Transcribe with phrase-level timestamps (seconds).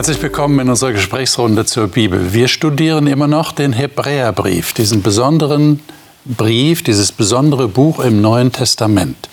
[0.00, 2.32] Herzlich willkommen in unserer Gesprächsrunde zur Bibel.
[2.32, 5.80] Wir studieren immer noch den Hebräerbrief, diesen besonderen
[6.24, 9.28] Brief, dieses besondere Buch im Neuen Testament.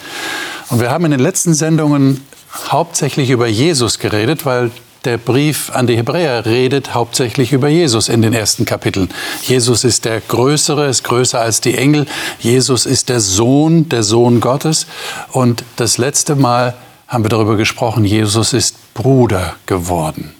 [0.67, 2.19] Und wir haben in den letzten Sendungen
[2.67, 4.71] hauptsächlich über Jesus geredet, weil
[5.05, 9.07] der Brief an die Hebräer redet hauptsächlich über Jesus in den ersten Kapiteln.
[9.43, 12.07] Jesus ist der Größere, ist größer als die Engel.
[12.39, 14.85] Jesus ist der Sohn, der Sohn Gottes.
[15.31, 16.73] Und das letzte Mal
[17.07, 20.33] haben wir darüber gesprochen, Jesus ist Bruder geworden.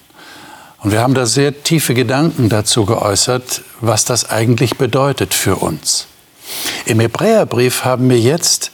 [0.80, 6.08] Und wir haben da sehr tiefe Gedanken dazu geäußert, was das eigentlich bedeutet für uns.
[6.86, 8.72] Im Hebräerbrief haben wir jetzt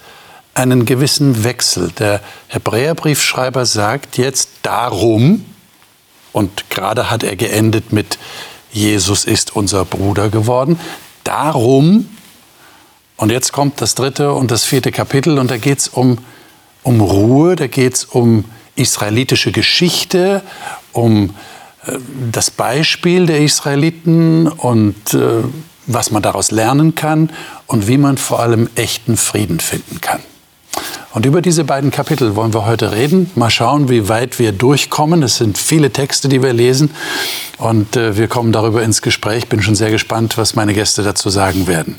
[0.54, 1.92] einen gewissen Wechsel.
[1.98, 5.46] Der Hebräerbriefschreiber sagt jetzt darum,
[6.32, 8.18] und gerade hat er geendet mit
[8.72, 10.80] Jesus ist unser Bruder geworden,
[11.24, 12.10] darum,
[13.18, 16.18] und jetzt kommt das dritte und das vierte Kapitel, und da geht es um,
[16.82, 20.42] um Ruhe, da geht es um israelitische Geschichte,
[20.92, 21.36] um
[22.32, 25.44] das Beispiel der Israeliten und äh,
[25.86, 27.30] was man daraus lernen kann
[27.68, 30.22] und wie man vor allem echten Frieden finden kann.
[31.14, 33.30] Und über diese beiden Kapitel wollen wir heute reden.
[33.36, 35.22] Mal schauen, wie weit wir durchkommen.
[35.22, 36.90] Es sind viele Texte, die wir lesen.
[37.60, 39.48] Und äh, wir kommen darüber ins Gespräch.
[39.48, 41.98] Bin schon sehr gespannt, was meine Gäste dazu sagen werden.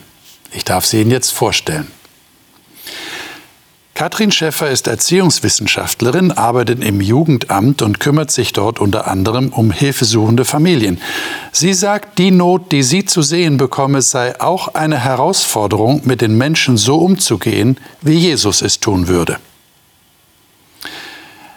[0.52, 1.86] Ich darf sie Ihnen jetzt vorstellen.
[3.94, 10.44] Katrin Schäffer ist Erziehungswissenschaftlerin, arbeitet im Jugendamt und kümmert sich dort unter anderem um hilfesuchende
[10.44, 11.00] Familien.
[11.52, 16.36] Sie sagt, die Not, die sie zu sehen bekomme, sei auch eine Herausforderung, mit den
[16.36, 19.38] Menschen so umzugehen, wie Jesus es tun würde.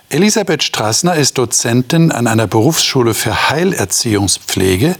[0.10, 4.96] Elisabeth Strassner ist Dozentin an einer Berufsschule für Heilerziehungspflege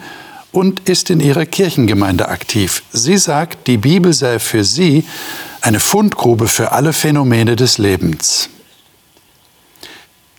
[0.52, 2.82] und ist in ihrer Kirchengemeinde aktiv.
[2.92, 5.06] Sie sagt, die Bibel sei für sie
[5.62, 8.50] eine Fundgrube für alle Phänomene des Lebens.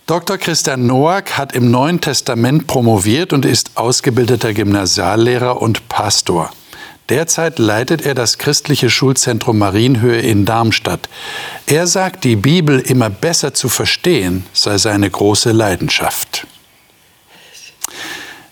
[0.05, 0.37] Dr.
[0.39, 6.51] Christian Noack hat im Neuen Testament promoviert und ist ausgebildeter Gymnasiallehrer und Pastor.
[7.09, 11.09] Derzeit leitet er das christliche Schulzentrum Marienhöhe in Darmstadt.
[11.65, 16.47] Er sagt, die Bibel immer besser zu verstehen sei seine große Leidenschaft.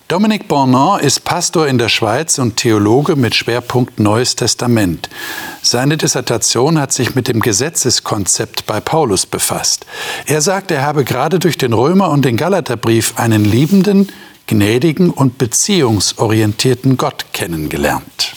[0.08, 5.10] Dominique Bornand ist Pastor in der Schweiz und Theologe mit Schwerpunkt Neues Testament.
[5.62, 9.86] Seine Dissertation hat sich mit dem Gesetzeskonzept bei Paulus befasst.
[10.26, 14.10] Er sagt, er habe gerade durch den Römer und den Galaterbrief einen liebenden,
[14.46, 18.34] gnädigen und beziehungsorientierten Gott kennengelernt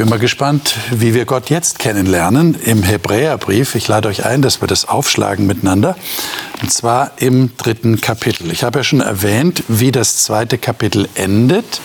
[0.00, 3.74] bin mal gespannt, wie wir Gott jetzt kennenlernen im Hebräerbrief.
[3.74, 5.94] Ich lade euch ein, dass wir das aufschlagen miteinander.
[6.62, 8.50] Und zwar im dritten Kapitel.
[8.50, 11.82] Ich habe ja schon erwähnt, wie das zweite Kapitel endet.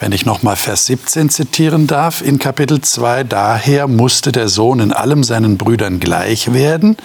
[0.00, 4.94] Wenn ich nochmal Vers 17 zitieren darf, in Kapitel 2, daher musste der Sohn in
[4.94, 6.96] allem seinen Brüdern gleich werden,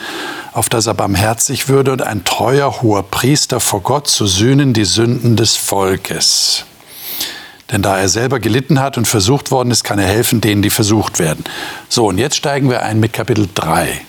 [0.53, 4.85] auf dass er barmherzig würde und ein treuer hoher Priester vor Gott zu sühnen die
[4.85, 6.67] Sünden des Volkes.
[7.71, 10.69] Denn da er selber gelitten hat und versucht worden ist, kann er helfen denen, die
[10.69, 11.43] versucht werden.
[11.89, 14.01] So, und jetzt steigen wir ein mit Kapitel 3.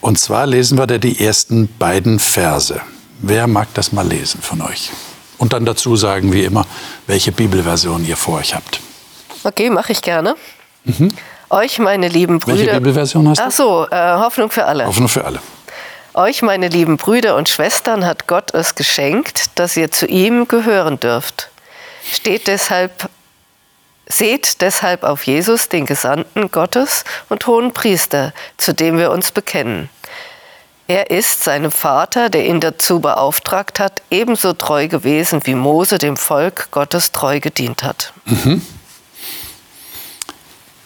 [0.00, 2.80] Und zwar lesen wir da die ersten beiden Verse.
[3.20, 4.90] Wer mag das mal lesen von euch?
[5.38, 6.66] Und dann dazu sagen, wie immer,
[7.06, 8.80] welche Bibelversion ihr vor euch habt.
[9.42, 10.34] Okay, mache ich gerne.
[10.84, 11.12] Mhm.
[11.48, 12.58] Euch, meine lieben Brüder.
[12.58, 13.44] Welche Bibelversion hast du?
[13.44, 14.86] Ach so, äh, Hoffnung für alle.
[14.86, 15.40] Hoffnung für alle.
[16.14, 20.98] Euch, meine lieben Brüder und Schwestern, hat Gott es geschenkt, dass ihr zu ihm gehören
[21.00, 21.50] dürft
[22.12, 23.08] steht deshalb,
[24.06, 29.88] seht deshalb auf Jesus, den Gesandten Gottes und hohen Priester, zu dem wir uns bekennen.
[30.88, 36.16] Er ist seinem Vater, der ihn dazu beauftragt hat, ebenso treu gewesen, wie Mose dem
[36.16, 38.12] Volk Gottes treu gedient hat.
[38.24, 38.62] Mhm.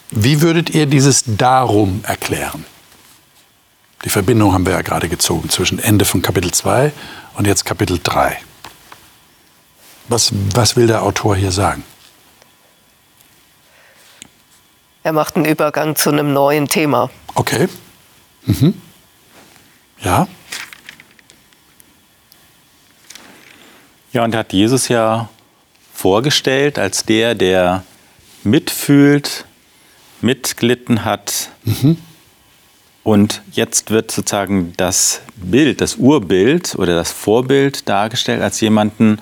[0.09, 2.65] Wie würdet ihr dieses Darum erklären?
[4.03, 6.91] Die Verbindung haben wir ja gerade gezogen zwischen Ende von Kapitel 2
[7.35, 8.39] und jetzt Kapitel 3.
[10.07, 11.83] Was, was will der Autor hier sagen?
[15.03, 17.09] Er macht einen Übergang zu einem neuen Thema.
[17.33, 17.67] Okay.
[18.45, 18.79] Mhm.
[20.01, 20.27] Ja.
[24.13, 25.29] Ja, und hat Jesus ja
[25.93, 27.83] vorgestellt als der, der
[28.43, 29.45] mitfühlt,
[30.21, 31.49] mitglitten hat.
[31.63, 31.97] Mhm.
[33.03, 39.19] Und jetzt wird sozusagen das Bild, das Urbild oder das Vorbild dargestellt als jemanden,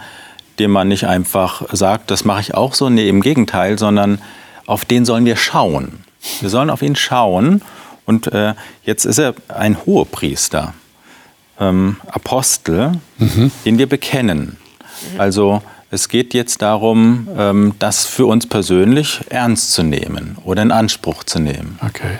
[0.59, 2.89] dem man nicht einfach sagt, das mache ich auch so.
[2.89, 4.21] Nee, im Gegenteil, sondern
[4.65, 6.03] auf den sollen wir schauen.
[6.41, 7.61] Wir sollen auf ihn schauen.
[8.05, 10.73] Und äh, jetzt ist er ein Hohepriester,
[11.59, 13.51] ähm, Apostel, mhm.
[13.65, 14.57] den wir bekennen.
[15.17, 15.61] Also
[15.91, 21.23] es geht jetzt darum, ähm, das für uns persönlich ernst zu nehmen oder in Anspruch
[21.23, 21.79] zu nehmen.
[21.85, 22.17] Okay.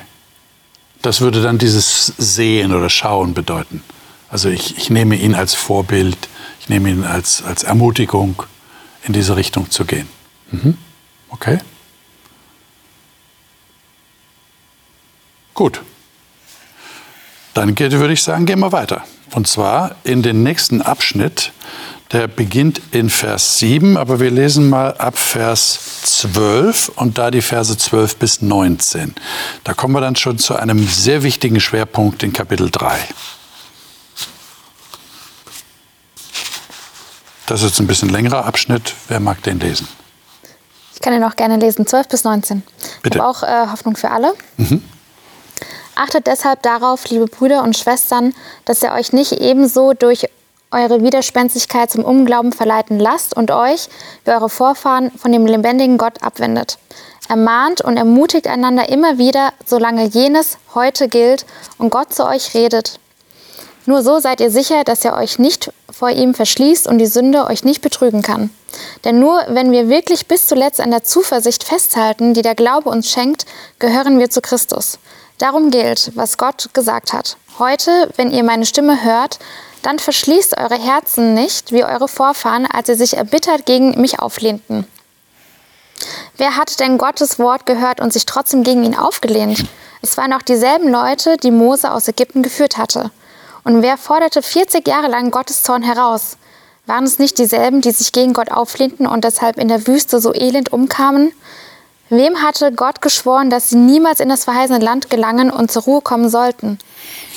[1.01, 3.83] Das würde dann dieses Sehen oder Schauen bedeuten.
[4.29, 6.17] Also ich, ich nehme ihn als Vorbild,
[6.69, 8.43] ich nehme ihn als, als Ermutigung,
[9.01, 10.07] in diese Richtung zu gehen.
[10.51, 10.77] Mhm.
[11.29, 11.57] Okay?
[15.55, 15.81] Gut.
[17.55, 19.03] Dann würde ich sagen, gehen wir weiter.
[19.31, 21.53] Und zwar in den nächsten Abschnitt,
[22.11, 27.41] der beginnt in Vers 7, aber wir lesen mal ab Vers 12 und da die
[27.41, 29.15] Verse 12 bis 19.
[29.63, 32.99] Da kommen wir dann schon zu einem sehr wichtigen Schwerpunkt in Kapitel 3.
[37.49, 38.93] Das ist jetzt ein bisschen längerer Abschnitt.
[39.07, 39.87] Wer mag den lesen?
[40.93, 42.61] Ich kann ihn auch gerne lesen, 12 bis 19.
[43.01, 43.17] Bitte.
[43.17, 44.35] Ich habe auch äh, Hoffnung für alle.
[45.95, 48.35] Achtet deshalb darauf, liebe Brüder und Schwestern,
[48.65, 50.27] dass ihr euch nicht ebenso durch
[50.69, 53.89] eure Widerspenstigkeit zum Unglauben verleiten lasst und euch,
[54.25, 56.77] wie eure Vorfahren, von dem lebendigen Gott abwendet.
[57.29, 61.47] Ermahnt und ermutigt einander immer wieder, solange jenes heute gilt
[61.79, 62.99] und Gott zu euch redet.
[63.85, 67.45] Nur so seid ihr sicher, dass ihr euch nicht vor ihm verschließt und die Sünde
[67.47, 68.49] euch nicht betrügen kann.
[69.03, 73.09] Denn nur wenn wir wirklich bis zuletzt an der Zuversicht festhalten, die der Glaube uns
[73.09, 73.45] schenkt,
[73.79, 74.99] gehören wir zu Christus.
[75.37, 77.37] Darum gilt, was Gott gesagt hat.
[77.57, 79.39] Heute, wenn ihr meine Stimme hört,
[79.81, 84.85] dann verschließt eure Herzen nicht, wie eure Vorfahren, als sie sich erbittert gegen mich auflehnten.
[86.37, 89.65] Wer hat denn Gottes Wort gehört und sich trotzdem gegen ihn aufgelehnt?
[90.01, 93.11] Es waren auch dieselben Leute, die Mose aus Ägypten geführt hatte.
[93.63, 96.37] Und wer forderte 40 Jahre lang Gottes Zorn heraus?
[96.85, 100.33] Waren es nicht dieselben, die sich gegen Gott auflehnten und deshalb in der Wüste so
[100.33, 101.31] elend umkamen?
[102.09, 106.01] Wem hatte Gott geschworen, dass sie niemals in das verheißene Land gelangen und zur Ruhe
[106.01, 106.79] kommen sollten?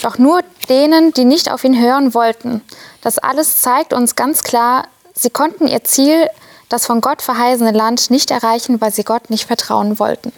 [0.03, 0.41] Doch nur
[0.71, 2.63] denen, die nicht auf ihn hören wollten.
[3.03, 6.27] Das alles zeigt uns ganz klar, sie konnten ihr Ziel,
[6.71, 10.33] das von Gott verheißene Land, nicht erreichen, weil sie Gott nicht vertrauen wollten.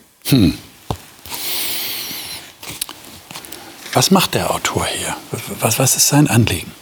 [3.94, 5.16] Was macht der Autor hier?
[5.60, 6.72] Was, was ist sein Anliegen?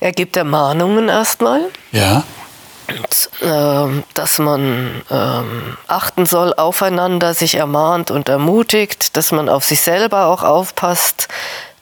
[0.00, 1.60] Er gibt Ermahnungen erstmal,
[1.92, 2.24] Ja,
[3.40, 9.80] ähm, dass man ähm, achten soll aufeinander, sich ermahnt und ermutigt, dass man auf sich
[9.80, 11.28] selber auch aufpasst,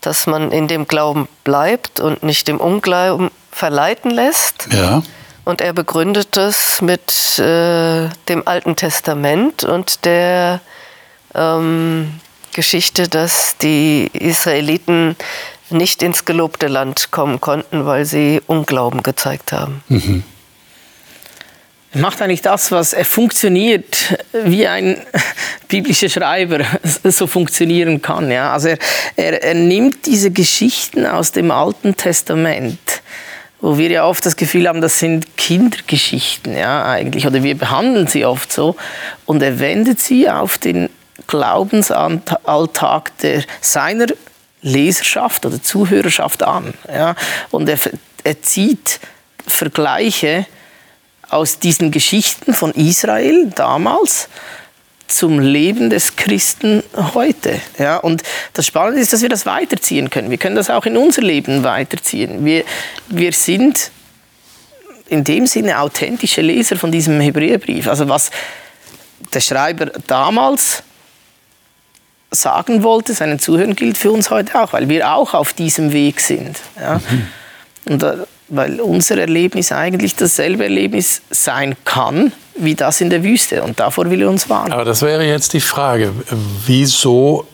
[0.01, 4.69] dass man in dem Glauben bleibt und nicht dem Unglauben verleiten lässt.
[4.73, 5.03] ja.
[5.47, 10.61] Und er begründet das mit äh, dem Alten Testament und der
[11.35, 12.21] ähm,
[12.53, 15.17] Geschichte, dass die Israeliten
[15.71, 19.83] nicht ins gelobte Land kommen konnten, weil sie Unglauben gezeigt haben.
[21.93, 24.97] Er macht eigentlich das, was er funktioniert, wie ein
[25.69, 26.65] biblischer Schreiber
[27.05, 28.31] so funktionieren kann.
[28.31, 28.53] Ja?
[28.53, 28.79] Also er,
[29.17, 32.79] er, er nimmt diese Geschichten aus dem Alten Testament,
[33.61, 38.07] wo wir ja oft das Gefühl haben, das sind Kindergeschichten, ja, eigentlich, oder wir behandeln
[38.07, 38.77] sie oft so,
[39.27, 40.89] und er wendet sie auf den
[41.27, 44.07] Glaubensalltag der, seiner
[44.63, 46.75] Leserschaft oder Zuhörerschaft an.
[46.89, 47.15] Ja?
[47.51, 47.79] Und er,
[48.25, 49.01] er zieht
[49.47, 50.47] Vergleiche
[51.29, 54.29] aus diesen Geschichten von Israel damals
[55.07, 56.83] zum Leben des Christen
[57.15, 57.61] heute.
[57.79, 60.31] Ja, und das Spannende ist, dass wir das weiterziehen können.
[60.31, 62.45] Wir können das auch in unser Leben weiterziehen.
[62.45, 62.65] Wir,
[63.09, 63.91] wir sind
[65.09, 67.89] in dem Sinne authentische Leser von diesem Hebräerbrief.
[67.89, 68.31] Also was
[69.35, 70.85] der Schreiber damals
[72.31, 76.21] sagen wollte, seinen Zuhörern gilt für uns heute auch, weil wir auch auf diesem Weg
[76.21, 76.59] sind.
[76.79, 77.01] Ja?
[77.87, 83.63] Und äh, weil unser Erlebnis eigentlich dasselbe Erlebnis sein kann, wie das in der Wüste.
[83.63, 84.73] Und davor will er uns warnen.
[84.73, 86.13] Aber das wäre jetzt die Frage,
[86.67, 87.47] wieso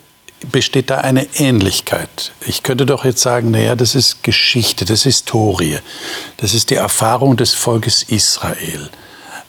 [0.51, 2.33] besteht da eine Ähnlichkeit?
[2.47, 5.79] Ich könnte doch jetzt sagen, naja, das ist Geschichte, das ist Historie,
[6.39, 8.89] das ist die Erfahrung des Volkes Israel.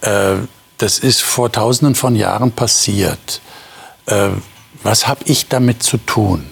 [0.01, 0.35] Äh,
[0.79, 3.41] Das ist vor tausenden von Jahren passiert.
[4.87, 6.49] Was habe ich damit zu tun?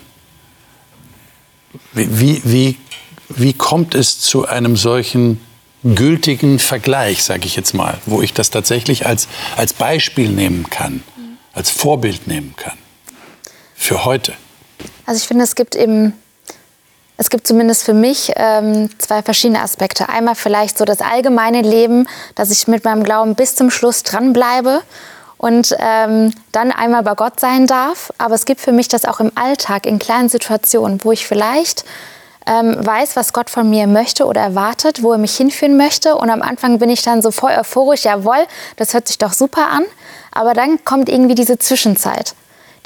[1.94, 2.78] Wie, wie, wie,
[3.30, 5.40] wie kommt es zu einem solchen
[5.86, 11.02] gültigen Vergleich, sage ich jetzt mal, wo ich das tatsächlich als, als Beispiel nehmen kann,
[11.54, 12.78] als Vorbild nehmen kann
[13.74, 14.34] für heute?
[15.06, 16.12] Also ich finde, es gibt eben,
[17.16, 20.10] es gibt zumindest für mich ähm, zwei verschiedene Aspekte.
[20.10, 24.82] Einmal vielleicht so das allgemeine Leben, dass ich mit meinem Glauben bis zum Schluss dranbleibe
[25.46, 28.12] und ähm, dann einmal bei Gott sein darf.
[28.18, 31.86] Aber es gibt für mich das auch im Alltag, in kleinen Situationen, wo ich vielleicht
[32.48, 36.16] ähm, weiß, was Gott von mir möchte oder erwartet, wo er mich hinführen möchte.
[36.16, 38.48] Und am Anfang bin ich dann so voll euphorisch, jawohl,
[38.78, 39.84] das hört sich doch super an.
[40.32, 42.34] Aber dann kommt irgendwie diese Zwischenzeit.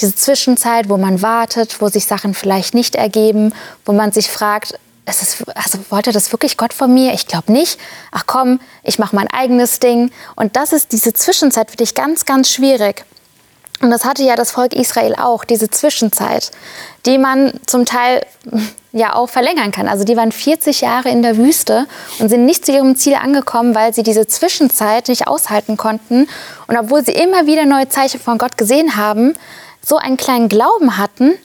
[0.01, 3.53] Diese Zwischenzeit, wo man wartet, wo sich Sachen vielleicht nicht ergeben,
[3.85, 4.77] wo man sich fragt,
[5.21, 7.13] ist, also wollte das wirklich Gott von mir?
[7.13, 7.79] Ich glaube nicht.
[8.11, 10.11] Ach komm, ich mache mein eigenes Ding.
[10.35, 13.05] Und das ist diese Zwischenzeit, finde ich ganz, ganz schwierig.
[13.81, 16.51] Und das hatte ja das Volk Israel auch, diese Zwischenzeit,
[17.05, 18.25] die man zum Teil
[18.91, 19.87] ja auch verlängern kann.
[19.87, 21.87] Also die waren 40 Jahre in der Wüste
[22.19, 26.27] und sind nicht zu ihrem Ziel angekommen, weil sie diese Zwischenzeit nicht aushalten konnten.
[26.67, 29.35] Und obwohl sie immer wieder neue Zeichen von Gott gesehen haben,
[29.81, 31.35] so einen kleinen Glauben hatten,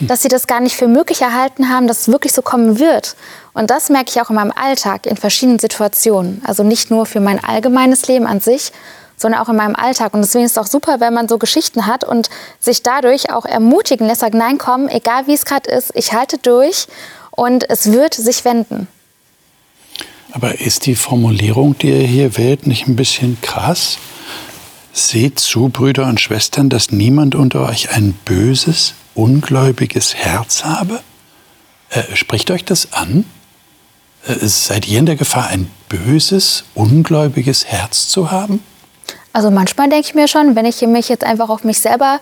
[0.00, 3.16] dass sie das gar nicht für möglich erhalten haben, dass es wirklich so kommen wird.
[3.52, 6.42] Und das merke ich auch in meinem Alltag in verschiedenen Situationen.
[6.44, 8.72] Also nicht nur für mein allgemeines Leben an sich,
[9.16, 10.14] sondern auch in meinem Alltag.
[10.14, 12.28] Und deswegen ist es auch super, wenn man so Geschichten hat und
[12.60, 16.38] sich dadurch auch ermutigen lässt, sagt, nein, komm, egal wie es gerade ist, ich halte
[16.38, 16.86] durch
[17.30, 18.88] und es wird sich wenden.
[20.32, 23.98] Aber ist die Formulierung, die ihr hier wählt, nicht ein bisschen krass?
[24.94, 31.00] Seht zu, Brüder und Schwestern, dass niemand unter euch ein böses, ungläubiges Herz habe?
[31.90, 33.24] Äh, spricht euch das an?
[34.26, 38.62] Äh, seid ihr in der Gefahr, ein böses, ungläubiges Herz zu haben?
[39.32, 42.20] Also manchmal denke ich mir schon, wenn ich mich jetzt einfach auf mich selber,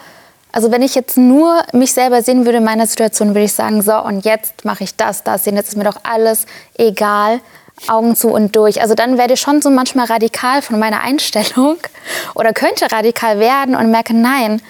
[0.52, 3.82] also wenn ich jetzt nur mich selber sehen würde in meiner Situation, würde ich sagen,
[3.82, 6.47] so und jetzt mache ich das, das, jetzt ist mir doch alles
[6.78, 7.40] egal,
[7.88, 8.80] Augen zu und durch.
[8.80, 11.78] Also dann werde ich schon so manchmal radikal von meiner Einstellung
[12.35, 14.62] oder könnte radikal werden und merke, nein,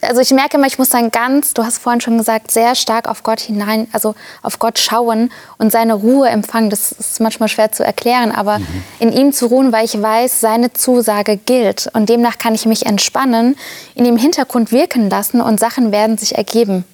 [0.00, 3.08] also ich merke immer, ich muss dann ganz, du hast vorhin schon gesagt, sehr stark
[3.08, 6.70] auf Gott hinein, also auf Gott schauen und seine Ruhe empfangen.
[6.70, 8.66] Das ist manchmal schwer zu erklären, aber mhm.
[9.00, 11.90] in ihm zu ruhen, weil ich weiß, seine Zusage gilt.
[11.92, 13.56] Und demnach kann ich mich entspannen,
[13.94, 16.84] in dem Hintergrund wirken lassen und Sachen werden sich ergeben.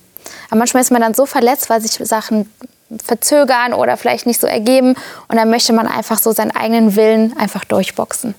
[0.50, 2.50] Aber manchmal ist man dann so verletzt, weil sich Sachen
[3.04, 4.94] verzögern oder vielleicht nicht so ergeben.
[5.28, 8.34] Und dann möchte man einfach so seinen eigenen Willen einfach durchboxen.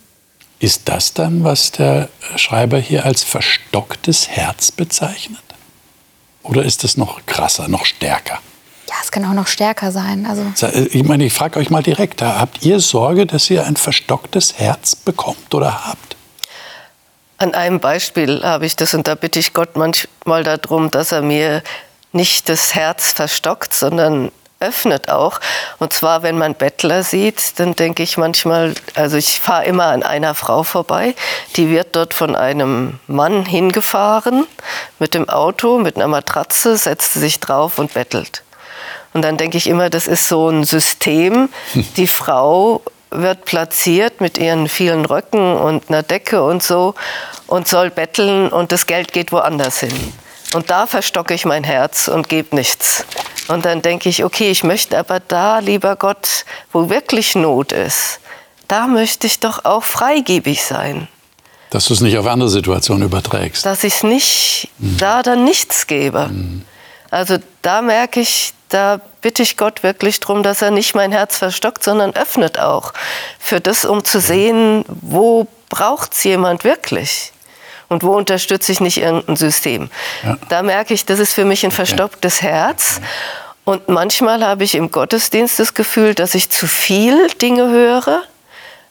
[0.59, 5.39] Ist das dann, was der Schreiber hier als verstocktes Herz bezeichnet?
[6.43, 8.39] Oder ist es noch krasser, noch stärker?
[8.89, 10.25] Ja, es kann auch noch stärker sein.
[10.25, 10.43] Also
[10.91, 14.95] ich meine, ich frage euch mal direkt, habt ihr Sorge, dass ihr ein verstocktes Herz
[14.95, 16.15] bekommt oder habt?
[17.37, 21.21] An einem Beispiel habe ich das und da bitte ich Gott manchmal darum, dass er
[21.21, 21.63] mir
[22.11, 25.39] nicht das Herz verstockt, sondern öffnet auch.
[25.77, 30.03] Und zwar, wenn man Bettler sieht, dann denke ich manchmal, also ich fahre immer an
[30.03, 31.15] einer Frau vorbei,
[31.55, 34.47] die wird dort von einem Mann hingefahren
[34.99, 38.43] mit dem Auto, mit einer Matratze, setzt sich drauf und bettelt.
[39.13, 41.49] Und dann denke ich immer, das ist so ein System.
[41.97, 46.93] Die Frau wird platziert mit ihren vielen Röcken und einer Decke und so
[47.47, 50.13] und soll betteln und das Geld geht woanders hin.
[50.53, 53.05] Und da verstocke ich mein Herz und gebe nichts.
[53.49, 58.19] Und dann denke ich, okay, ich möchte aber da, lieber Gott, wo wirklich Not ist,
[58.67, 61.07] da möchte ich doch auch freigebig sein.
[61.71, 63.65] Dass du es nicht auf andere Situationen überträgst.
[63.65, 64.97] Dass ich es nicht, mhm.
[64.97, 66.27] da dann nichts gebe.
[66.27, 66.63] Mhm.
[67.09, 71.39] Also da merke ich, da bitte ich Gott wirklich darum, dass er nicht mein Herz
[71.39, 72.93] verstockt, sondern öffnet auch
[73.39, 77.31] für das, um zu sehen, wo braucht es jemand wirklich
[77.89, 79.89] und wo unterstütze ich nicht irgendein System.
[80.23, 80.37] Ja.
[80.47, 83.01] Da merke ich, das ist für mich ein verstocktes Herz.
[83.65, 88.21] Und manchmal habe ich im Gottesdienst das Gefühl, dass ich zu viel Dinge höre.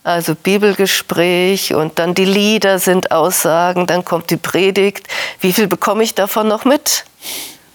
[0.05, 5.07] Also Bibelgespräch und dann die Lieder sind Aussagen, dann kommt die Predigt.
[5.41, 7.05] Wie viel bekomme ich davon noch mit?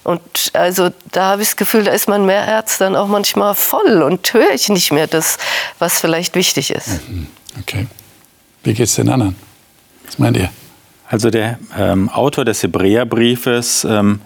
[0.03, 0.21] Und
[0.53, 4.33] also da habe ich das Gefühl, da ist mein Mehrherz dann auch manchmal voll und
[4.33, 5.37] höre ich nicht mehr das,
[5.79, 7.07] was vielleicht wichtig ist.
[7.07, 7.27] Mhm.
[7.61, 7.87] Okay.
[8.63, 9.35] Wie geht es den anderen?
[10.05, 10.49] Was meint ihr?
[11.07, 14.21] Also der ähm, Autor des Hebräerbriefes ähm,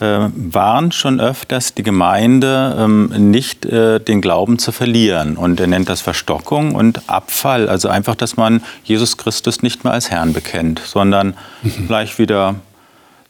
[0.00, 5.36] äh, warnt schon öfters die Gemeinde, ähm, nicht äh, den Glauben zu verlieren.
[5.36, 7.68] Und er nennt das Verstockung und Abfall.
[7.68, 11.86] Also einfach, dass man Jesus Christus nicht mehr als Herrn bekennt, sondern mhm.
[11.86, 12.56] gleich wieder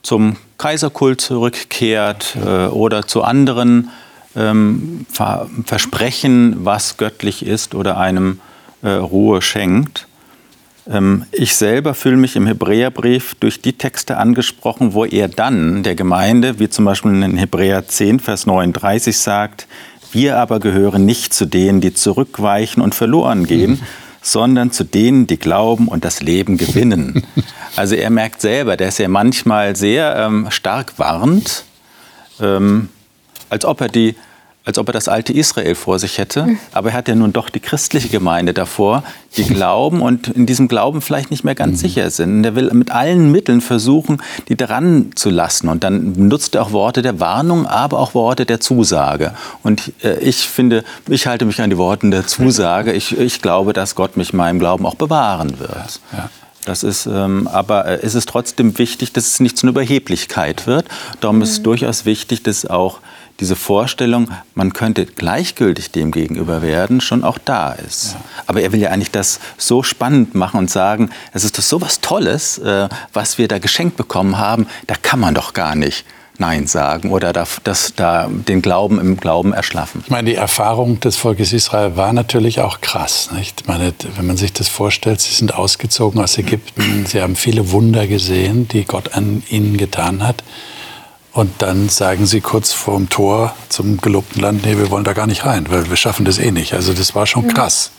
[0.02, 3.90] zum Kaiserkult zurückkehrt äh, oder zu anderen
[4.36, 8.40] ähm, Ver Versprechen, was göttlich ist oder einem
[8.82, 10.06] äh, Ruhe schenkt.
[10.90, 15.94] Ähm, ich selber fühle mich im Hebräerbrief durch die Texte angesprochen, wo er dann der
[15.94, 19.66] Gemeinde, wie zum Beispiel in Hebräer 10, Vers 39 sagt,
[20.12, 23.80] wir aber gehören nicht zu denen, die zurückweichen und verloren gehen, mhm.
[24.22, 27.24] sondern zu denen, die glauben und das Leben gewinnen.
[27.76, 31.64] Also er merkt selber, dass er manchmal sehr ähm, stark warnt,
[32.40, 32.88] ähm,
[33.48, 34.16] als ob er die
[34.64, 36.44] als ob er das alte Israel vor sich hätte.
[36.44, 36.58] Mhm.
[36.72, 39.02] Aber er hat ja nun doch die christliche Gemeinde davor,
[39.36, 41.88] die glauben und in diesem Glauben vielleicht nicht mehr ganz mhm.
[41.88, 42.38] sicher sind.
[42.38, 45.68] Und er will mit allen Mitteln versuchen, die dran zu lassen.
[45.68, 49.32] Und dann nutzt er auch Worte der Warnung, aber auch Worte der Zusage.
[49.62, 52.92] Und äh, ich finde, ich halte mich an die Worte der Zusage.
[52.92, 56.00] Ich, ich glaube, dass Gott mich meinem Glauben auch bewahren wird.
[56.12, 56.28] Ja.
[56.66, 60.66] Das ist, ähm, aber äh, es ist trotzdem wichtig, dass es nicht zu einer Überheblichkeit
[60.66, 60.86] wird.
[61.20, 61.42] Darum mhm.
[61.42, 62.98] ist es durchaus wichtig, dass auch
[63.40, 68.12] diese Vorstellung, man könnte gleichgültig dem gegenüber werden, schon auch da ist.
[68.12, 68.20] Ja.
[68.46, 71.80] Aber er will ja eigentlich das so spannend machen und sagen, es ist doch so
[71.80, 76.04] was Tolles, äh, was wir da geschenkt bekommen haben, da kann man doch gar nicht
[76.40, 80.02] Nein sagen oder das, da den Glauben im Glauben erschlaffen.
[80.04, 83.30] Ich meine, die Erfahrung des Volkes Israel war natürlich auch krass.
[83.32, 83.60] Nicht?
[83.60, 87.72] Ich meine, wenn man sich das vorstellt, sie sind ausgezogen aus Ägypten, sie haben viele
[87.72, 90.42] Wunder gesehen, die Gott an ihnen getan hat.
[91.32, 95.26] Und dann sagen sie kurz vorm Tor zum gelobten Land, nee, wir wollen da gar
[95.26, 96.74] nicht rein, weil wir schaffen das eh nicht.
[96.74, 97.92] Also das war schon krass.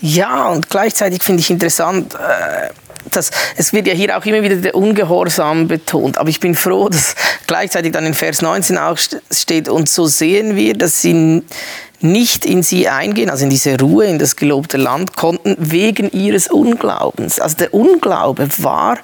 [0.00, 2.68] Ja, und gleichzeitig finde ich interessant, äh,
[3.10, 6.18] dass es wird ja hier auch immer wieder der Ungehorsam betont.
[6.18, 7.14] Aber ich bin froh, dass
[7.46, 11.42] gleichzeitig dann in Vers 19 auch steht, und so sehen wir, dass sie
[12.00, 16.48] nicht in sie eingehen, also in diese Ruhe, in das gelobte Land, konnten wegen ihres
[16.48, 17.40] Unglaubens.
[17.40, 18.98] Also der Unglaube war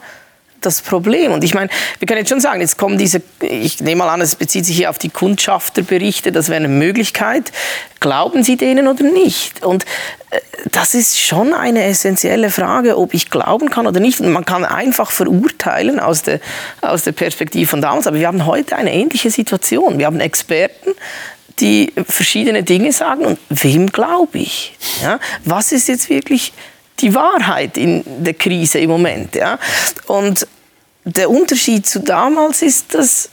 [0.65, 1.33] das Problem.
[1.33, 4.21] Und ich meine, wir können jetzt schon sagen, jetzt kommen diese, ich nehme mal an,
[4.21, 7.53] es bezieht sich hier auf die Kundschafterberichte, das wäre eine Möglichkeit.
[8.01, 9.63] Glauben Sie denen oder nicht?
[9.63, 9.85] Und
[10.31, 10.41] äh,
[10.73, 14.21] das ist schon eine essentielle Frage, ob ich glauben kann oder nicht.
[14.21, 16.41] Und man kann einfach verurteilen aus der,
[16.81, 18.07] aus der Perspektive von damals.
[18.07, 19.99] Aber wir haben heute eine ähnliche Situation.
[19.99, 20.91] Wir haben Experten,
[21.61, 23.25] die verschiedene Dinge sagen.
[23.25, 24.77] Und wem glaube ich?
[25.03, 25.21] Ja?
[25.45, 26.53] Was ist jetzt wirklich
[27.03, 29.35] die Wahrheit in der Krise im Moment.
[29.35, 29.59] Ja?
[30.07, 30.47] Und
[31.05, 33.29] der Unterschied zu damals ist, dass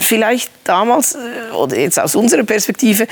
[0.00, 3.06] vielleicht damals, äh, oder jetzt aus unserer Perspektive,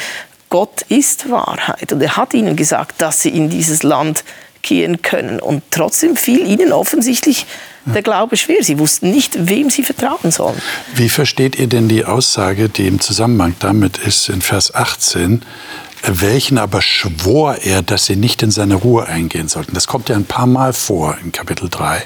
[0.51, 1.93] Gott ist Wahrheit.
[1.93, 4.25] Und er hat ihnen gesagt, dass sie in dieses Land
[4.63, 5.41] gehen können.
[5.41, 7.47] Und trotzdem fiel ihnen offensichtlich
[7.85, 8.63] der Glaube schwer.
[8.63, 10.61] Sie wussten nicht, wem sie vertrauen sollen.
[10.95, 15.43] Wie versteht ihr denn die Aussage, die im Zusammenhang damit ist in Vers 18,
[16.03, 19.75] welchen aber schwor er, dass sie nicht in seine Ruhe eingehen sollten.
[19.75, 22.03] Das kommt ja ein paar Mal vor in Kapitel 3.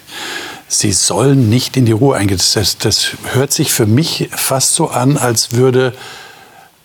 [0.68, 2.38] Sie sollen nicht in die Ruhe eingehen.
[2.38, 5.92] Das, das hört sich für mich fast so an, als würde,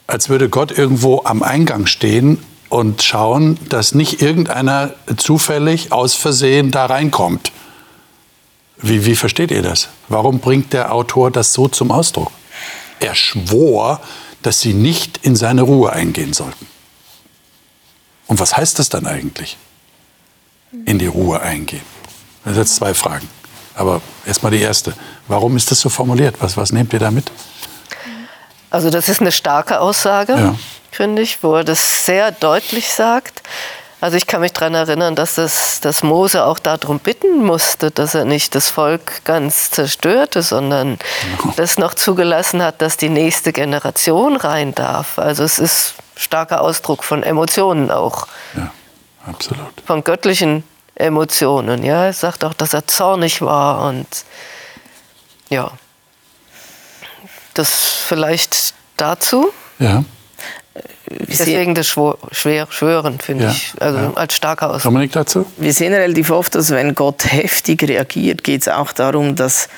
[0.08, 6.72] als würde Gott irgendwo am Eingang stehen und schauen, dass nicht irgendeiner zufällig aus Versehen
[6.72, 7.52] da reinkommt.
[8.80, 9.88] Wie, wie versteht ihr das?
[10.10, 12.32] Warum bringt der Autor das so zum Ausdruck?
[13.00, 14.02] Er schwor,
[14.42, 16.68] dass sie nicht in seine Ruhe eingehen sollten.
[18.28, 19.58] Und was heißt das dann eigentlich?
[20.86, 21.82] In die Ruhe eingehen.
[22.44, 23.28] Das sind jetzt zwei Fragen.
[23.74, 24.94] Aber erstmal die erste.
[25.28, 26.36] Warum ist das so formuliert?
[26.40, 27.32] Was, was nehmt ihr damit?
[28.70, 30.56] Also das ist eine starke Aussage, ja.
[30.92, 33.42] finde ich, wo er das sehr deutlich sagt.
[34.00, 38.14] Also ich kann mich daran erinnern, dass, das, dass Mose auch darum bitten musste, dass
[38.14, 41.00] er nicht das Volk ganz zerstörte, sondern
[41.56, 45.18] das noch zugelassen hat, dass die nächste Generation rein darf.
[45.18, 48.28] Also es ist starker Ausdruck von Emotionen auch.
[48.56, 48.72] Ja,
[49.26, 49.82] absolut.
[49.86, 51.84] Von göttlichen Emotionen.
[51.84, 54.08] Ja, er sagt auch, dass er zornig war und
[55.50, 55.72] ja,
[57.56, 59.52] das vielleicht dazu.
[59.80, 60.04] Ja.
[61.10, 64.14] Deswegen das schwer, Schwören, finde ja, ich, also ja.
[64.16, 64.94] als starker Ausdruck.
[64.94, 65.46] Dominik dazu?
[65.58, 69.70] Wir sehen relativ oft, dass wenn Gott heftig reagiert, geht es auch darum, dass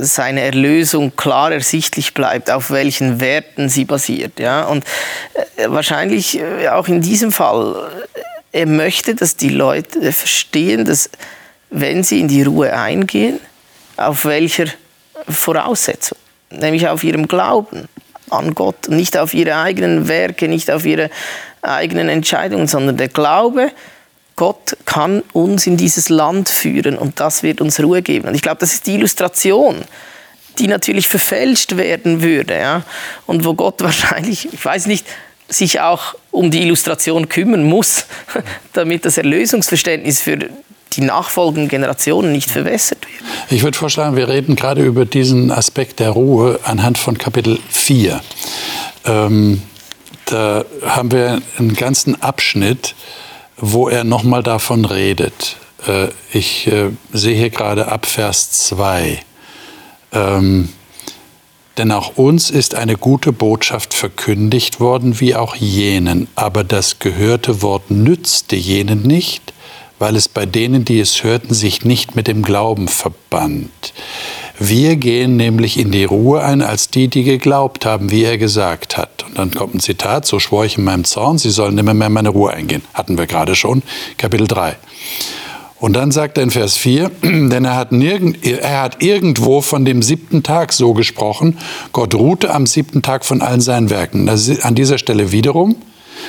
[0.00, 4.38] seine Erlösung klar ersichtlich bleibt, auf welchen Werten sie basiert.
[4.38, 4.64] Ja?
[4.64, 4.84] Und
[5.56, 7.90] äh, wahrscheinlich äh, auch in diesem Fall,
[8.52, 11.10] äh, er möchte, dass die Leute verstehen, dass
[11.70, 13.40] wenn sie in die Ruhe eingehen,
[13.96, 14.66] auf welcher
[15.28, 16.18] Voraussetzung,
[16.50, 17.88] nämlich auf ihrem Glauben
[18.30, 21.10] an Gott, nicht auf ihre eigenen Werke, nicht auf ihre
[21.62, 23.70] eigenen Entscheidungen, sondern der Glaube,
[24.36, 28.28] Gott kann uns in dieses Land führen und das wird uns Ruhe geben.
[28.28, 29.82] Und ich glaube, das ist die Illustration,
[30.58, 32.58] die natürlich verfälscht werden würde.
[32.58, 32.82] Ja?
[33.26, 35.06] Und wo Gott wahrscheinlich, ich weiß nicht,
[35.48, 38.06] sich auch um die Illustration kümmern muss,
[38.72, 40.38] damit das Erlösungsverständnis für
[40.96, 43.52] die nachfolgenden Generationen nicht verwässert wird.
[43.52, 48.20] Ich würde vorschlagen, wir reden gerade über diesen Aspekt der Ruhe anhand von Kapitel 4.
[49.04, 49.62] Ähm,
[50.26, 52.94] da haben wir einen ganzen Abschnitt,
[53.56, 55.56] wo er nochmal davon redet.
[55.86, 59.20] Äh, ich äh, sehe hier gerade ab Vers 2.
[60.12, 60.68] Ähm,
[61.76, 67.62] denn auch uns ist eine gute Botschaft verkündigt worden, wie auch jenen, aber das gehörte
[67.62, 69.53] Wort nützte jenen nicht,
[70.04, 73.94] weil es bei denen, die es hörten, sich nicht mit dem Glauben verband.
[74.58, 78.98] Wir gehen nämlich in die Ruhe ein als die, die geglaubt haben, wie er gesagt
[78.98, 79.24] hat.
[79.26, 82.08] Und dann kommt ein Zitat, so schwor ich in meinem Zorn, sie sollen nimmer mehr
[82.08, 82.82] in meine Ruhe eingehen.
[82.92, 83.82] Hatten wir gerade schon,
[84.18, 84.76] Kapitel 3.
[85.80, 89.86] Und dann sagt er in Vers 4, denn er hat, nirgend, er hat irgendwo von
[89.86, 91.56] dem siebten Tag so gesprochen,
[91.92, 94.28] Gott ruhte am siebten Tag von allen seinen Werken.
[94.28, 95.76] An dieser Stelle wiederum,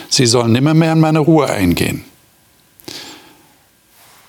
[0.08, 2.06] sie sollen nimmer mehr in meine Ruhe eingehen.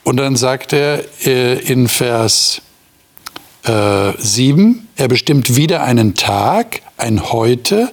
[0.07, 2.63] Und dann sagt er äh, in Vers
[3.65, 7.91] äh, 7, Er bestimmt wieder einen Tag, ein Heute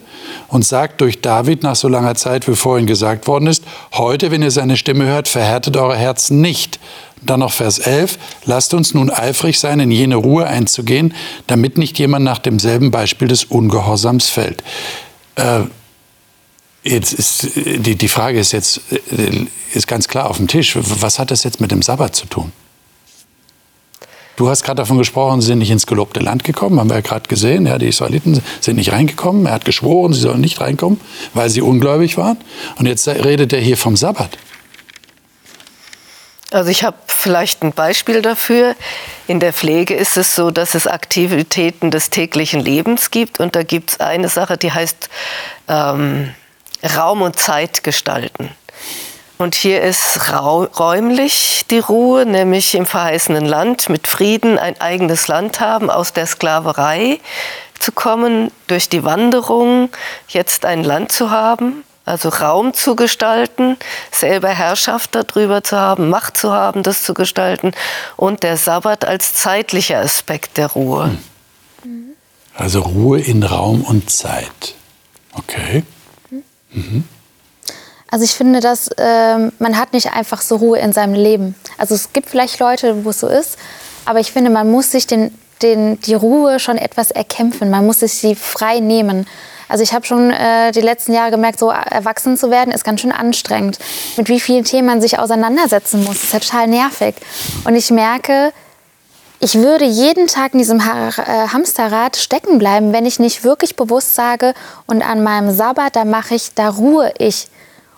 [0.48, 4.44] und sagt durch David nach so langer Zeit, wie vorhin gesagt worden ist, heute, wenn
[4.44, 6.80] ihr seine Stimme hört, verhärtet eure Herzen nicht.
[7.24, 11.16] Dann noch Vers 11, lasst uns nun eifrig sein, in jene Ruhe einzugehen,
[11.48, 14.62] damit nicht jemand nach demselben Beispiel des Ungehorsams fällt.
[15.34, 15.62] Äh,
[16.84, 20.78] jetzt ist, die, die Frage ist jetzt äh, ist ganz klar auf dem Tisch.
[20.78, 22.52] Was hat das jetzt mit dem Sabbat zu tun?
[24.36, 27.02] Du hast gerade davon gesprochen, sie sind nicht ins gelobte Land gekommen, haben wir ja
[27.02, 27.68] gerade gesehen.
[27.68, 29.46] Ja, die Israeliten sind nicht reingekommen.
[29.46, 31.00] Er hat geschworen, sie sollen nicht reinkommen,
[31.36, 32.38] weil sie ungläubig waren.
[32.78, 34.38] Und jetzt redet er hier vom Sabbat.
[36.50, 38.76] Also ich habe vielleicht ein Beispiel dafür.
[39.28, 43.40] In der Pflege ist es so, dass es Aktivitäten des täglichen Lebens gibt.
[43.40, 45.10] Und da gibt es eine Sache, die heißt
[45.68, 46.34] ähm,
[46.84, 48.50] Raum und Zeit gestalten.
[49.38, 55.60] Und hier ist räumlich die Ruhe, nämlich im verheißenen Land mit Frieden ein eigenes Land
[55.60, 57.20] haben, aus der Sklaverei
[57.80, 59.90] zu kommen, durch die Wanderung
[60.30, 63.78] jetzt ein Land zu haben also Raum zu gestalten,
[64.12, 67.72] selber Herrschaft darüber zu haben, Macht zu haben, das zu gestalten
[68.18, 71.18] und der Sabbat als zeitlicher Aspekt der Ruhe.
[72.56, 74.76] Also Ruhe in Raum und Zeit.
[75.34, 75.84] Okay.
[76.74, 77.04] Mhm.
[78.10, 81.56] Also ich finde, dass äh, man hat nicht einfach so Ruhe in seinem Leben.
[81.80, 83.58] Also es gibt vielleicht Leute, wo es so ist,
[84.06, 87.72] aber ich finde, man muss sich den, den, die Ruhe schon etwas erkämpfen.
[87.72, 89.26] Man muss sich sie frei nehmen.
[89.68, 93.02] Also ich habe schon äh, die letzten Jahre gemerkt, so erwachsen zu werden ist ganz
[93.02, 93.80] schön anstrengend.
[94.18, 97.16] Mit wie vielen Themen man sich auseinandersetzen muss, ist ja total nervig.
[97.64, 98.54] Und ich merke,
[99.44, 103.76] ich würde jeden Tag in diesem ha äh, Hamsterrad stecken bleiben, wenn ich nicht wirklich
[103.76, 104.54] bewusst sage,
[104.88, 107.50] und an meinem Sabbat, da mache ich, da ruhe ich.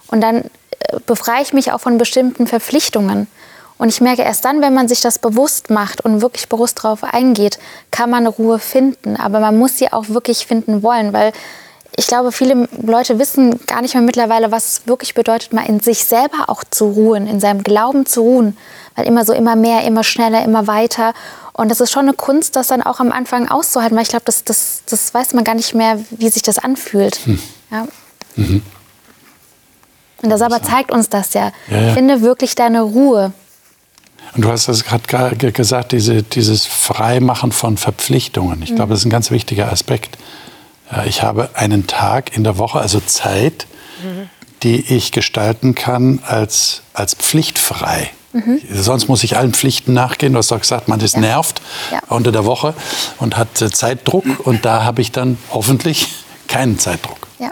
[0.08, 3.28] Und dann äh, befreie ich mich auch von bestimmten Verpflichtungen.
[3.78, 7.04] Und ich merke, erst dann, wenn man sich das bewusst macht und wirklich bewusst darauf
[7.04, 7.60] eingeht,
[7.92, 9.16] kann man Ruhe finden.
[9.16, 11.32] Aber man muss sie auch wirklich finden wollen, weil
[11.98, 15.80] ich glaube, viele Leute wissen gar nicht mehr mittlerweile, was es wirklich bedeutet, mal in
[15.80, 18.58] sich selber auch zu ruhen, in seinem Glauben zu ruhen.
[18.96, 21.14] Weil immer so immer mehr, immer schneller, immer weiter.
[21.54, 24.26] Und das ist schon eine Kunst, das dann auch am Anfang auszuhalten, weil ich glaube,
[24.26, 27.16] das, das, das weiß man gar nicht mehr, wie sich das anfühlt.
[27.26, 27.40] Hm.
[27.72, 27.88] Ja.
[28.36, 28.62] Mhm.
[30.22, 31.52] Und der Sabbat zeigt uns das ja.
[31.70, 31.94] ja, ja.
[31.94, 33.32] Finde wirklich deine Ruhe.
[34.36, 38.62] Und du hast das gerade gesagt, diese, dieses Freimachen von Verpflichtungen.
[38.64, 38.76] Ich mhm.
[38.76, 40.18] glaube, das ist ein ganz wichtiger Aspekt.
[41.06, 43.68] Ich habe einen Tag in der Woche, also Zeit,
[44.04, 44.30] mhm.
[44.64, 48.12] die ich gestalten kann als, als pflichtfrei.
[48.34, 48.60] Mhm.
[48.70, 50.34] Sonst muss ich allen Pflichten nachgehen.
[50.34, 51.22] Du hast doch gesagt, man ist ja.
[51.22, 52.00] nervt ja.
[52.10, 52.74] unter der Woche
[53.18, 54.26] und hat äh, Zeitdruck.
[54.46, 56.10] Und da habe ich dann hoffentlich
[56.48, 57.28] keinen Zeitdruck.
[57.40, 57.52] Ja.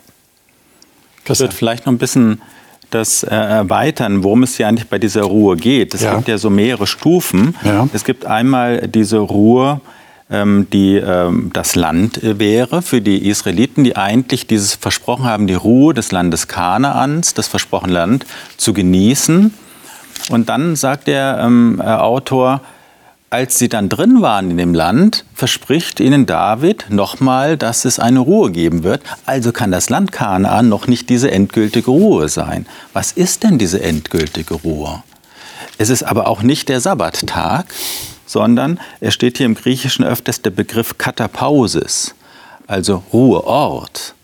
[1.26, 2.41] Ich würde vielleicht noch ein bisschen
[2.89, 5.93] das äh, erweitern, worum es hier eigentlich bei dieser Ruhe geht.
[5.93, 6.15] Es ja.
[6.15, 7.56] gibt ja so mehrere Stufen.
[7.63, 7.88] Ja.
[7.93, 9.82] Es gibt einmal diese Ruhe,
[10.72, 15.54] die ähm, das Land äh, wäre für die Israeliten, die eigentlich dieses versprochen haben, die
[15.54, 18.26] Ruhe des Landes Kanaans, das versprochene Land,
[18.58, 19.54] zu genießen.
[20.30, 22.62] Und dann sagt der ähm, äh, Autor,
[23.30, 28.19] als sie dann drin waren in dem Land, verspricht ihnen David nochmal, dass es eine
[28.19, 29.02] Ruhe geben wird.
[29.26, 32.67] Also kann das Land Kanaan noch nicht diese endgültige Ruhe sein.
[32.93, 35.02] Was ist denn diese endgültige Ruhe?
[35.80, 37.65] Es ist aber auch nicht der Sabbattag,
[38.34, 42.15] sondern es steht hier im Griechischen öfters der Begriff Katapausis,
[42.67, 44.15] also Ruheort.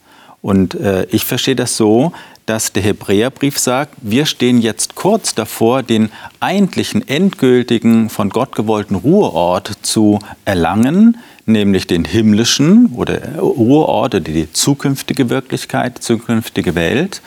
[0.41, 2.11] Und äh, ich verstehe das so,
[2.47, 8.95] dass der Hebräerbrief sagt, wir stehen jetzt kurz davor, den eigentlichen, endgültigen, von Gott gewollten
[8.95, 17.21] Ruheort zu erlangen, nämlich den himmlischen oder Ruheort oder die zukünftige Wirklichkeit, die zukünftige Welt.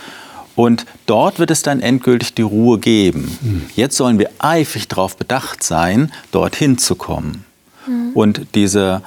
[0.55, 3.38] Und dort wird es dann endgültig die Ruhe geben.
[3.41, 3.62] Mhm.
[3.75, 7.45] Jetzt sollen wir eifrig darauf bedacht sein, dorthin zu kommen.
[7.87, 8.11] Mhm.
[8.15, 9.03] Und diese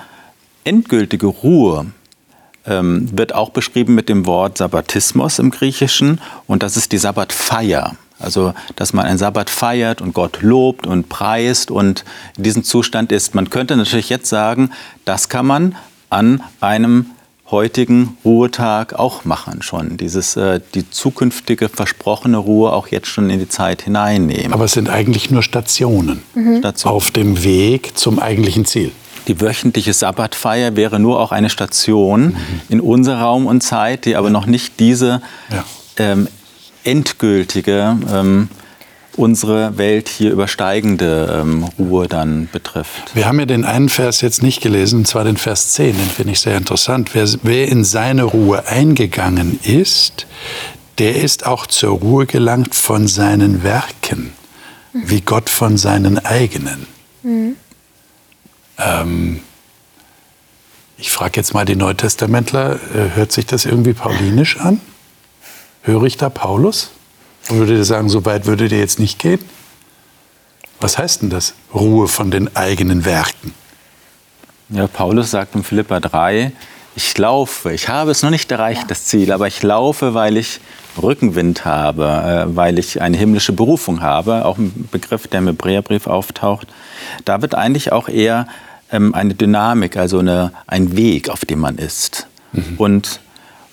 [0.64, 1.88] endgültige Ruhe,
[2.68, 7.96] ähm, wird auch beschrieben mit dem Wort Sabbatismus im Griechischen und das ist die Sabbatfeier.
[8.18, 12.06] Also, dass man einen Sabbat feiert und Gott lobt und preist und
[12.38, 13.36] in diesem Zustand ist.
[13.36, 14.72] Man könnte natürlich jetzt sagen,
[15.04, 15.76] das kann man
[16.10, 17.08] an einem
[17.52, 19.98] heutigen Ruhetag auch machen schon.
[19.98, 24.54] Dieses, äh, die zukünftige versprochene Ruhe auch jetzt schon in die Zeit hineinnehmen.
[24.54, 26.60] Aber es sind eigentlich nur Stationen, mhm.
[26.60, 26.96] Stationen.
[26.96, 28.92] auf dem Weg zum eigentlichen Ziel.
[29.28, 32.36] Die wöchentliche Sabbatfeier wäre nur auch eine Station mhm.
[32.70, 35.64] in unserer Raum und Zeit, die aber noch nicht diese ja.
[35.98, 36.28] ähm,
[36.84, 38.50] endgültige, ähm,
[39.18, 43.16] unsere Welt hier übersteigende ähm, Ruhe dann betrifft.
[43.16, 46.10] Wir haben ja den einen Vers jetzt nicht gelesen, und zwar den Vers 10, den
[46.10, 47.12] finde ich sehr interessant.
[47.14, 50.28] Wer, wer in seine Ruhe eingegangen ist,
[50.98, 54.32] der ist auch zur Ruhe gelangt von seinen Werken,
[54.94, 56.88] wie Gott von seinen eigenen.
[57.24, 57.56] Mhm.
[58.78, 59.40] Ähm,
[60.98, 64.80] Ich frage jetzt mal die Neutestamentler, äh, hört sich das irgendwie paulinisch an?
[65.82, 66.92] Höre ich da Paulus?
[67.50, 69.40] Und würdet ihr sagen, so weit würdet ihr jetzt nicht gehen?
[70.80, 71.54] Was heißt denn das?
[71.74, 73.54] Ruhe von den eigenen Werken.
[74.70, 76.52] Ja, Paulus sagt in Philippa 3,
[76.96, 80.60] ich laufe, ich habe es noch nicht erreicht, das Ziel, aber ich laufe, weil ich
[81.02, 86.08] Rückenwind habe, äh, weil ich eine himmlische Berufung habe, auch ein Begriff, der im Hebräerbrief
[86.08, 86.68] auftaucht.
[87.26, 88.48] Da wird eigentlich auch eher
[88.92, 92.28] ähm, eine Dynamik, also eine, ein Weg, auf dem man ist.
[92.54, 92.76] Mhm.
[92.78, 93.20] Und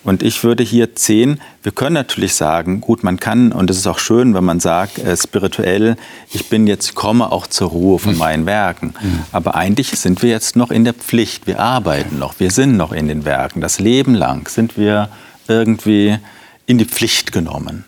[0.05, 3.87] und ich würde hier sehen, wir können natürlich sagen, gut, man kann, und es ist
[3.87, 5.97] auch schön, wenn man sagt, äh, spirituell,
[6.33, 8.19] ich bin jetzt, komme auch zur Ruhe von mhm.
[8.19, 8.95] meinen Werken.
[9.01, 9.25] Mhm.
[9.31, 11.47] Aber eigentlich sind wir jetzt noch in der Pflicht.
[11.47, 13.61] Wir arbeiten noch, wir sind noch in den Werken.
[13.61, 15.09] Das Leben lang sind wir
[15.47, 16.19] irgendwie
[16.67, 17.85] in die Pflicht genommen.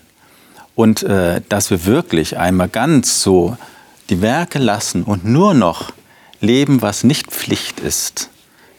[0.77, 3.57] Und äh, dass wir wirklich einmal ganz so
[4.09, 5.93] die Werke lassen und nur noch
[6.41, 8.31] leben, was nicht Pflicht ist,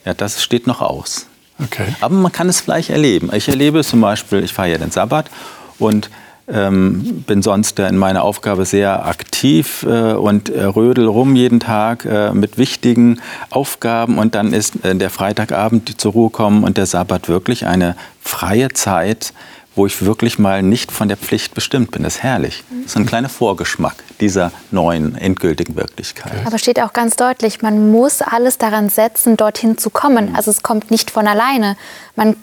[0.04, 1.26] ja, das steht noch aus.
[1.62, 1.94] Okay.
[2.00, 3.30] Aber man kann es vielleicht erleben.
[3.32, 5.30] Ich erlebe zum Beispiel, ich fahre ja den Sabbat
[5.78, 6.10] und
[6.48, 12.04] ähm, bin sonst in meiner Aufgabe sehr aktiv äh, und äh, rödel rum jeden Tag
[12.04, 16.86] äh, mit wichtigen Aufgaben und dann ist äh, der Freitagabend zur Ruhe kommen und der
[16.86, 19.32] Sabbat wirklich eine freie Zeit,
[19.76, 22.02] wo ich wirklich mal nicht von der Pflicht bestimmt bin.
[22.02, 22.64] Das ist herrlich.
[22.70, 26.46] Das ist ein kleiner Vorgeschmack dieser neuen endgültigen Wirklichkeit.
[26.46, 30.34] Aber steht auch ganz deutlich, man muss alles daran setzen, dorthin zu kommen.
[30.34, 31.76] Also es kommt nicht von alleine.
[32.16, 32.36] Mein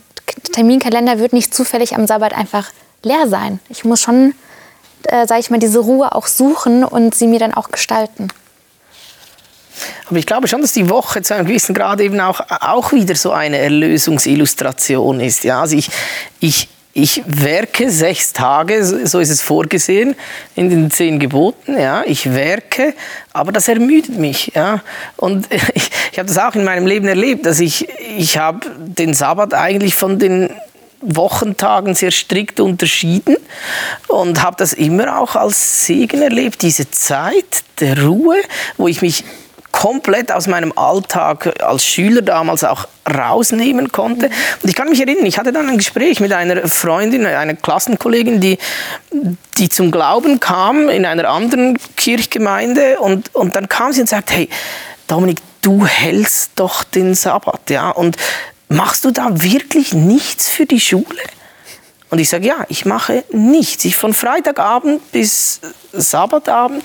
[0.54, 2.69] Terminkalender wird nicht zufällig am Sabbat einfach
[3.04, 3.60] leer sein.
[3.67, 4.36] Ich muss schon,
[5.04, 8.30] äh, sage ich mal, diese Ruhe auch suchen und sie mir dann auch gestalten.
[10.08, 13.15] Aber ich glaube schon, dass die Woche zu einem gewissen Grad eben auch, auch wieder
[13.15, 15.43] so eine Erlösungsillustration ist.
[15.43, 15.89] Ja, also ich,
[16.39, 20.15] ich, ich werke sechs Tage, so ist es vorgesehen
[20.56, 21.77] in den zehn Geboten.
[21.77, 22.93] Ja, ich werke,
[23.34, 24.51] aber das ermüdet mich.
[24.53, 24.82] Ja,
[25.17, 29.15] und ich, ich habe das auch in meinem Leben erlebt, dass ich ich habe den
[29.15, 30.51] Sabbat eigentlich von den
[31.01, 33.38] Wochentagen sehr strikt unterschieden
[34.08, 38.38] und habe das immer auch als Segen erlebt, diese Zeit der Ruhe,
[38.77, 39.23] wo ich mich
[39.73, 44.27] komplett aus meinem Alltag als Schüler damals auch rausnehmen konnte.
[44.62, 48.39] Und ich kann mich erinnern, ich hatte dann ein Gespräch mit einer Freundin, einer Klassenkollegin,
[48.39, 48.57] die,
[49.57, 54.33] die zum Glauben kam in einer anderen Kirchgemeinde und, und dann kam sie und sagte,
[54.36, 54.49] hey,
[55.07, 58.15] Dominik, du hältst doch den Sabbat, ja, und
[58.69, 61.19] machst du da wirklich nichts für die Schule?
[62.09, 63.83] Und ich sage, ja, ich mache nichts.
[63.86, 65.59] Ich von Freitagabend bis
[65.93, 66.83] Sabbatabend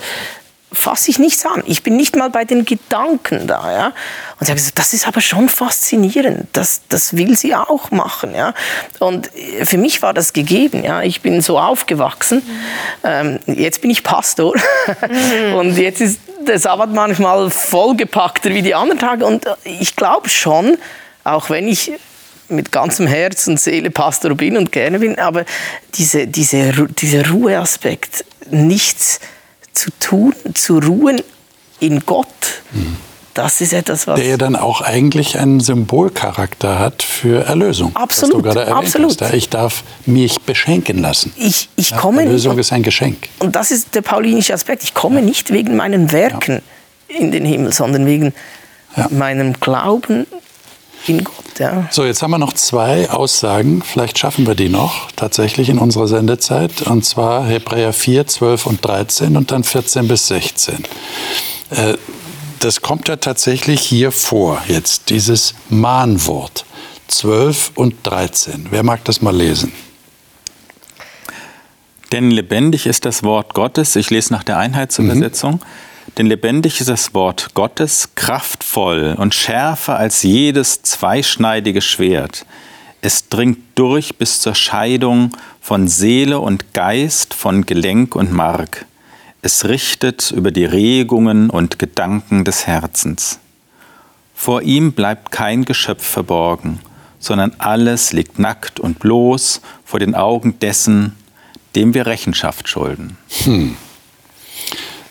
[0.72, 1.62] fasse ich nichts an.
[1.66, 3.72] Ich bin nicht mal bei den Gedanken da.
[3.72, 3.92] Ja?
[4.38, 6.46] Und sage, das ist aber schon faszinierend.
[6.52, 8.34] Das, das will sie auch machen.
[8.34, 8.54] Ja?
[8.98, 9.30] Und
[9.64, 10.84] für mich war das gegeben.
[10.84, 11.02] Ja?
[11.02, 12.42] Ich bin so aufgewachsen.
[13.02, 14.54] Ähm, jetzt bin ich Pastor.
[15.56, 19.24] und jetzt ist der Sabbat manchmal vollgepackter wie die anderen Tage.
[19.24, 20.76] Und ich glaube schon,
[21.24, 21.92] auch wenn ich
[22.48, 25.44] mit ganzem Herz und Seele Pastor bin und gerne bin, aber
[25.94, 29.20] diese, diese, dieser Ruheaspekt, nichts
[29.78, 31.20] zu tun, zu ruhen
[31.80, 32.26] in Gott.
[32.72, 32.96] Mhm.
[33.34, 34.18] Das ist etwas, was.
[34.18, 37.94] Der dann auch eigentlich einen Symbolcharakter hat für Erlösung.
[37.94, 38.34] Absolut.
[38.34, 39.22] Was du gerade erwähnt absolut.
[39.22, 39.32] Hast.
[39.32, 41.32] Ich darf mich beschenken lassen.
[41.36, 43.28] Ich, ich ja, komme Erlösung nicht, ist ein Geschenk.
[43.38, 44.82] Und das ist der paulinische Aspekt.
[44.82, 45.26] Ich komme ja.
[45.26, 46.62] nicht wegen meinen Werken
[47.08, 47.20] ja.
[47.20, 48.34] in den Himmel, sondern wegen
[49.10, 50.26] meinem Glauben
[51.06, 51.58] in Gott.
[51.58, 51.88] Ja.
[51.90, 53.82] So, jetzt haben wir noch zwei Aussagen.
[53.82, 56.82] Vielleicht schaffen wir die noch tatsächlich in unserer Sendezeit.
[56.82, 60.84] Und zwar Hebräer 4, 12 und 13 und dann 14 bis 16.
[61.70, 61.94] Äh,
[62.60, 66.64] das kommt ja tatsächlich hier vor, jetzt dieses Mahnwort.
[67.08, 68.66] 12 und 13.
[68.70, 69.72] Wer mag das mal lesen?
[72.12, 73.96] Denn lebendig ist das Wort Gottes.
[73.96, 75.54] Ich lese nach der Einheitsübersetzung.
[75.54, 82.44] Mhm denn lebendig ist das Wort Gottes, kraftvoll und schärfer als jedes zweischneidige Schwert.
[83.00, 88.86] Es dringt durch bis zur Scheidung von Seele und Geist, von Gelenk und Mark.
[89.42, 93.38] Es richtet über die Regungen und Gedanken des Herzens.
[94.34, 96.80] Vor ihm bleibt kein Geschöpf verborgen,
[97.20, 101.14] sondern alles liegt nackt und bloß vor den Augen dessen,
[101.76, 103.16] dem wir Rechenschaft schulden.
[103.44, 103.76] Hm.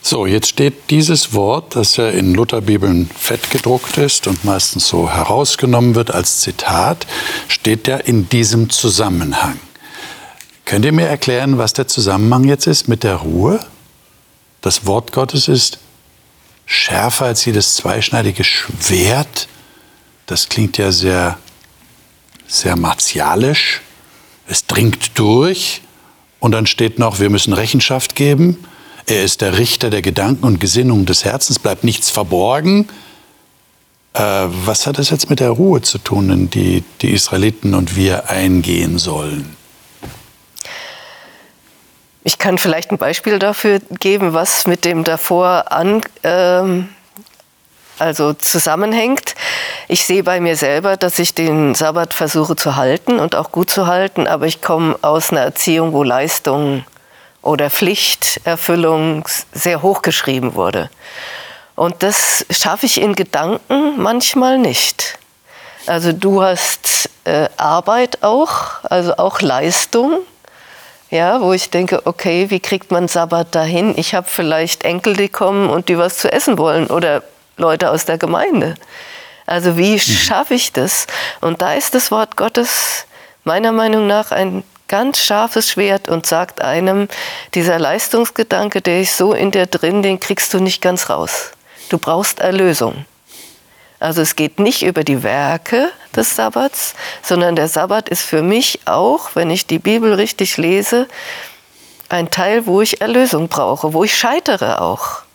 [0.02, 5.10] So, jetzt steht dieses Wort, das ja in Lutherbibeln fett gedruckt ist und meistens so
[5.10, 7.08] herausgenommen wird als Zitat,
[7.48, 9.60] steht ja in diesem Zusammenhang.
[10.66, 13.66] Könnt ihr mir erklären, was der Zusammenhang jetzt ist mit der Ruhe?
[14.62, 15.80] Das Wort Gottes ist
[16.66, 19.48] schärfer als jedes zweischneidige Schwert.
[20.26, 21.38] Das klingt ja sehr,
[22.48, 23.82] sehr martialisch.
[24.48, 25.82] Es dringt durch.
[26.40, 28.64] Und dann steht noch, wir müssen Rechenschaft geben.
[29.10, 32.90] Er ist der Richter der Gedanken und Gesinnungen des Herzens, bleibt nichts verborgen.
[34.14, 37.96] Äh, was hat das jetzt mit der Ruhe zu tun, in die die Israeliten und
[37.96, 39.56] wir eingehen sollen?
[42.26, 46.90] Ich kann vielleicht ein Beispiel dafür geben, was mit dem davor an, ähm,
[48.00, 49.36] also zusammenhängt.
[49.88, 53.70] Ich sehe bei mir selber, dass ich den Sabbat versuche zu halten und auch gut
[53.70, 56.84] zu halten, aber ich komme aus einer Erziehung, wo Leistung
[57.48, 60.90] oder Pflichterfüllung sehr hoch geschrieben wurde.
[61.76, 65.18] Und das schaffe ich in Gedanken manchmal nicht.
[65.86, 70.20] Also du hast äh, Arbeit auch, also auch Leistung
[71.10, 73.98] ja, wo ich denke, okay, wie kriegt man Sabbat dahin?
[73.98, 77.24] Ich habe vielleicht Enkel, die kommen und die was zu essen wollen oder
[77.56, 78.76] Leute aus der Gemeinde.
[79.46, 80.00] Also wie mhm.
[80.00, 81.08] schaffe ich das?
[81.40, 83.06] Und da ist das Wort Gottes
[83.46, 87.08] meiner Meinung nach ein ganz scharfes Schwert und sagt einem,
[87.54, 91.52] dieser Leistungsgedanke, der ist so in dir drin, den kriegst du nicht ganz raus.
[91.90, 93.06] Du brauchst Erlösung.
[94.00, 98.82] Also es geht nicht über die Werke des Sabbats, sondern der Sabbat ist für mich
[98.86, 101.08] auch, wenn ich die Bibel richtig lese,
[102.10, 105.27] ein Teil, wo ich Erlösung brauche, wo ich scheitere auch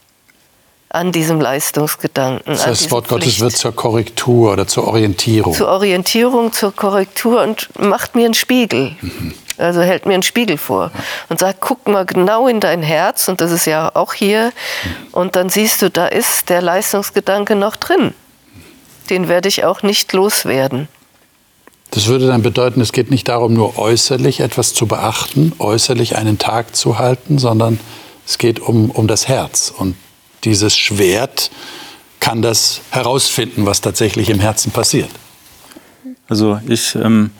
[0.93, 2.53] an diesem Leistungsgedanken.
[2.53, 5.55] Das, heißt, das Wort Gottes wird zur Korrektur oder zur Orientierung.
[5.55, 8.97] Zur Orientierung, zur Korrektur und macht mir einen Spiegel.
[9.01, 9.35] Mhm.
[9.59, 10.91] Also hält mir einen Spiegel vor
[11.29, 14.91] und sagt, guck mal genau in dein Herz, und das ist ja auch hier, mhm.
[15.13, 18.15] und dann siehst du, da ist der Leistungsgedanke noch drin
[19.11, 20.89] den werde ich auch nicht loswerden.
[21.91, 26.39] Das würde dann bedeuten, es geht nicht darum, nur äußerlich etwas zu beachten, äußerlich einen
[26.39, 27.79] Tag zu halten, sondern
[28.27, 29.73] es geht um, um das Herz.
[29.77, 29.97] Und
[30.45, 31.51] dieses Schwert
[32.21, 35.11] kann das herausfinden, was tatsächlich im Herzen passiert.
[36.29, 37.31] Also ich ähm,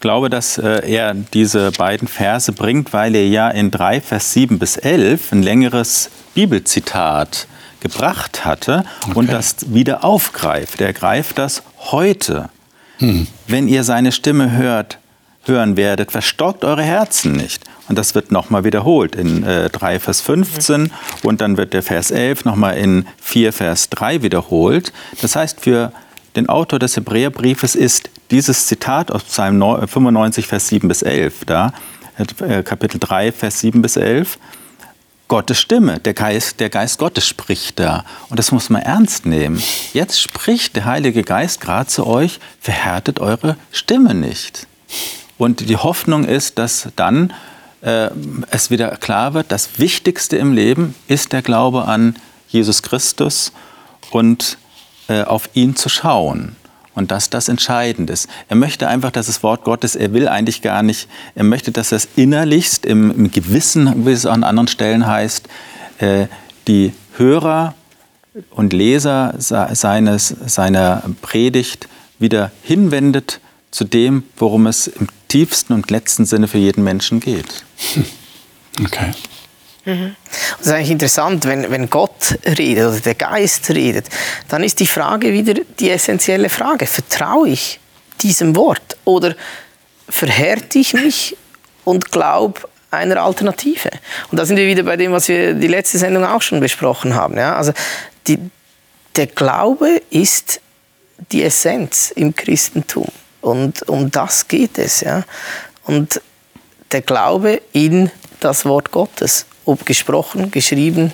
[0.00, 4.58] glaube, dass äh, er diese beiden Verse bringt, weil er ja in 3, Vers 7
[4.58, 7.46] bis 11 ein längeres Bibelzitat
[7.80, 9.12] gebracht hatte okay.
[9.14, 10.80] und das wieder aufgreift.
[10.80, 12.50] Er greift das heute.
[12.98, 13.26] Hm.
[13.46, 14.98] Wenn ihr seine Stimme hört,
[15.48, 17.64] hören werdet, verstockt eure Herzen nicht.
[17.88, 20.90] Und das wird nochmal wiederholt in äh, 3 Vers 15
[21.22, 24.92] und dann wird der Vers 11 nochmal in 4 Vers 3 wiederholt.
[25.22, 25.92] Das heißt, für
[26.34, 31.72] den Autor des Hebräerbriefes ist dieses Zitat aus Psalm 95 Vers 7 bis 11 da,
[32.46, 34.38] äh, Kapitel 3 Vers 7 bis 11,
[35.28, 38.04] Gottes Stimme, der Geist, der Geist Gottes spricht da.
[38.28, 39.60] Und das muss man ernst nehmen.
[39.92, 44.68] Jetzt spricht der Heilige Geist gerade zu euch, verhärtet eure Stimme nicht.
[45.38, 47.32] Und die Hoffnung ist, dass dann
[47.82, 48.10] äh,
[48.50, 52.16] es wieder klar wird, das Wichtigste im Leben ist der Glaube an
[52.48, 53.52] Jesus Christus
[54.10, 54.58] und
[55.08, 56.56] äh, auf ihn zu schauen.
[56.94, 58.26] Und dass das entscheidend ist.
[58.48, 61.90] Er möchte einfach, dass das Wort Gottes, er will eigentlich gar nicht, er möchte, dass
[61.90, 65.46] das innerlichst, im, im Gewissen, wie es an anderen Stellen heißt,
[65.98, 66.26] äh,
[66.66, 67.74] die Hörer
[68.50, 71.86] und Leser seines, seiner Predigt
[72.18, 77.64] wieder hinwendet zu dem, worum es im tiefsten und letzten Sinne für jeden Menschen geht.
[78.84, 79.12] Okay.
[79.86, 80.16] Mhm.
[80.58, 84.08] Das ist eigentlich interessant, wenn, wenn Gott redet oder der Geist redet,
[84.48, 86.86] dann ist die Frage wieder die essentielle Frage.
[86.86, 87.80] Vertraue ich
[88.20, 89.34] diesem Wort oder
[90.08, 91.36] verhärte ich mich
[91.84, 93.90] und glaube einer Alternative?
[94.30, 97.14] Und da sind wir wieder bei dem, was wir die letzte Sendung auch schon besprochen
[97.14, 97.38] haben.
[97.38, 97.56] Ja?
[97.56, 97.72] Also
[98.26, 98.38] die,
[99.14, 100.60] der Glaube ist
[101.30, 103.08] die Essenz im Christentum.
[103.46, 105.02] Und um das geht es.
[105.02, 105.22] Ja?
[105.84, 106.20] Und
[106.90, 111.12] der Glaube in das Wort Gottes ob gesprochen, geschrieben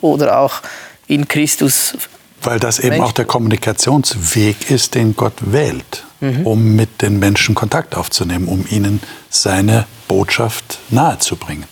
[0.00, 0.62] oder auch
[1.06, 1.94] in Christus.
[2.42, 3.04] Weil das eben Mensch.
[3.04, 6.44] auch der Kommunikationsweg ist, den Gott wählt, mhm.
[6.46, 11.66] um mit den Menschen Kontakt aufzunehmen, um ihnen seine Botschaft nahezubringen.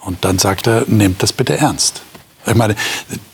[0.00, 2.02] Und dann sagt er, nehmt das bitte ernst.
[2.44, 2.74] Ich meine,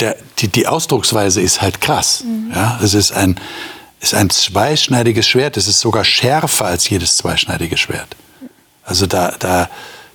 [0.01, 2.25] der, die, die Ausdrucksweise ist halt krass.
[2.25, 2.53] Mhm.
[2.55, 3.41] Ja, es ist ein,
[4.01, 5.57] ist ein zweischneidiges Schwert.
[5.57, 8.17] Es ist sogar schärfer als jedes zweischneidige Schwert.
[8.85, 9.69] Also da, da,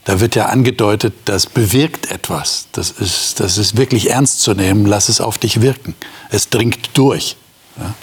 [0.05, 2.67] da wird ja angedeutet, das bewirkt etwas.
[2.71, 4.85] Das ist, das ist wirklich ernst zu nehmen.
[4.85, 5.95] Lass es auf dich wirken.
[6.29, 7.35] Es dringt durch.
[7.77, 7.93] Ja?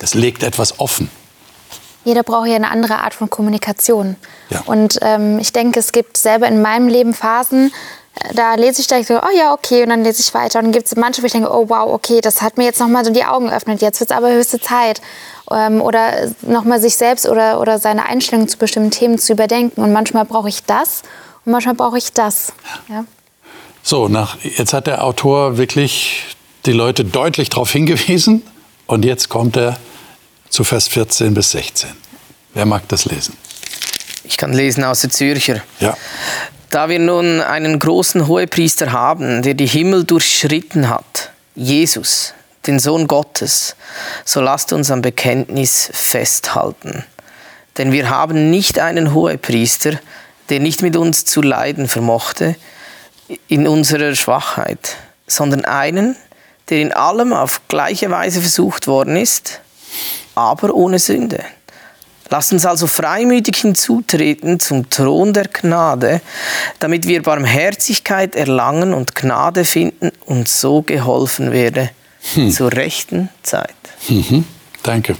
[0.00, 1.10] Es legt etwas offen.
[2.04, 4.16] Jeder braucht ja eine andere Art von Kommunikation.
[4.50, 4.62] Ja.
[4.66, 7.72] Und ähm, ich denke, es gibt selber in meinem Leben Phasen,
[8.34, 10.58] da lese ich da so, oh ja, okay, und dann lese ich weiter.
[10.58, 12.80] Und dann gibt es manche, wo ich denke, oh wow, okay, das hat mir jetzt
[12.80, 15.00] nochmal so die Augen geöffnet, jetzt wird es aber höchste Zeit.
[15.50, 19.80] Ähm, oder nochmal sich selbst oder, oder seine Einstellung zu bestimmten Themen zu überdenken.
[19.80, 21.02] Und manchmal brauche ich das
[21.44, 22.52] und manchmal brauche ich das.
[22.88, 23.04] Ja.
[23.82, 26.36] So, nach, jetzt hat der Autor wirklich
[26.66, 28.42] die Leute deutlich darauf hingewiesen.
[28.86, 29.78] Und jetzt kommt er
[30.48, 31.90] zu Vers 14 bis 16.
[32.54, 33.36] Wer mag das lesen?
[34.24, 35.62] Ich kann lesen aus der Zürcher.
[35.80, 35.96] Ja.
[36.72, 42.32] Da wir nun einen großen Hohepriester haben, der die Himmel durchschritten hat, Jesus,
[42.66, 43.76] den Sohn Gottes,
[44.24, 47.04] so lasst uns am Bekenntnis festhalten.
[47.76, 50.00] Denn wir haben nicht einen Hohepriester,
[50.48, 52.56] der nicht mit uns zu leiden vermochte
[53.48, 54.96] in unserer Schwachheit,
[55.26, 56.16] sondern einen,
[56.70, 59.60] der in allem auf gleiche Weise versucht worden ist,
[60.34, 61.44] aber ohne Sünde.
[62.32, 66.22] Lasst uns also freimütig hinzutreten zum Thron der Gnade,
[66.78, 71.90] damit wir Barmherzigkeit erlangen und Gnade finden und so geholfen werde
[72.32, 72.50] hm.
[72.50, 73.74] zur rechten Zeit.
[74.08, 74.46] Mhm.
[74.82, 75.14] Danke.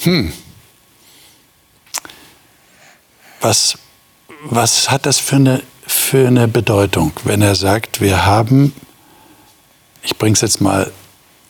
[0.00, 0.32] Hm.
[3.40, 3.78] Was,
[4.42, 8.74] was hat das für eine, für eine Bedeutung, wenn er sagt, wir haben,
[10.02, 10.90] ich bringe es jetzt mal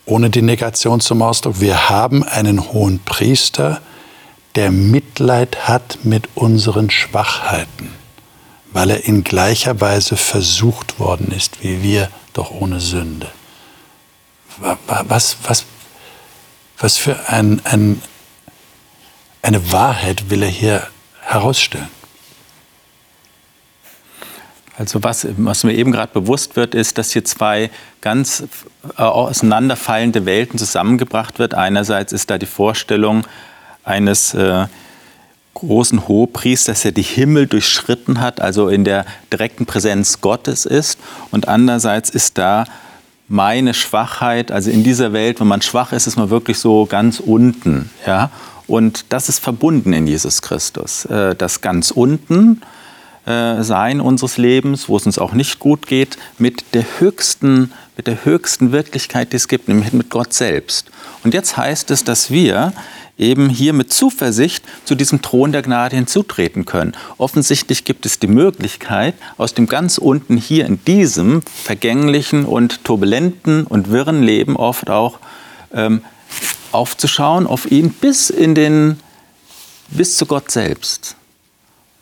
[0.05, 3.81] ohne die Negation zum Ausdruck, wir haben einen hohen Priester,
[4.55, 7.91] der Mitleid hat mit unseren Schwachheiten,
[8.73, 13.29] weil er in gleicher Weise versucht worden ist wie wir, doch ohne Sünde.
[14.87, 15.65] Was, was,
[16.79, 18.03] was für ein, ein,
[19.41, 20.87] eine Wahrheit will er hier
[21.21, 21.89] herausstellen?
[24.79, 28.45] Also was, was mir eben gerade bewusst wird, ist, dass hier zwei ganz
[28.97, 31.55] äh, auseinanderfallende Welten zusammengebracht wird.
[31.55, 33.27] Einerseits ist da die Vorstellung
[33.85, 34.67] eines äh,
[35.55, 40.99] großen Hohepriesters, der die Himmel durchschritten hat, also in der direkten Präsenz Gottes ist.
[41.31, 42.65] Und andererseits ist da
[43.29, 47.21] meine Schwachheit, also in dieser Welt, wenn man schwach ist, ist man wirklich so ganz
[47.21, 47.91] unten.
[48.07, 48.31] Ja?
[48.67, 51.05] Und das ist verbunden in Jesus Christus.
[51.07, 52.63] Äh, das ganz unten
[53.25, 58.07] äh, Sein unseres Lebens, wo es uns auch nicht gut geht, mit der höchsten, mit
[58.07, 60.91] der höchsten Wirklichkeit, die es gibt, nämlich mit Gott selbst.
[61.23, 62.73] Und jetzt heißt es, dass wir
[63.19, 66.95] eben hier mit Zuversicht zu diesem Thron der Gnade hinzutreten können.
[67.19, 73.67] Offensichtlich gibt es die Möglichkeit, aus dem ganz unten hier in diesem vergänglichen und turbulenten
[73.67, 75.19] und wirren Leben oft auch
[75.73, 76.03] ähm,
[76.73, 78.99] aufzuschauen auf ihn bis in den
[79.89, 81.17] bis zu Gott selbst.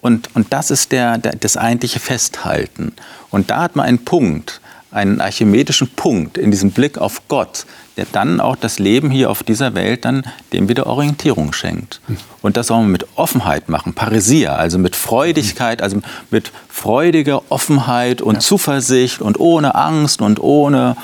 [0.00, 2.92] Und, und das ist der, der, das eigentliche Festhalten.
[3.30, 7.66] Und da hat man einen Punkt, einen archimedischen Punkt in diesem Blick auf Gott,
[7.96, 12.00] der dann auch das Leben hier auf dieser Welt dann dem wieder Orientierung schenkt.
[12.42, 18.22] Und das soll man mit Offenheit machen, Parisia, also mit Freudigkeit, also mit freudiger Offenheit
[18.22, 18.40] und ja.
[18.40, 20.96] Zuversicht und ohne Angst und ohne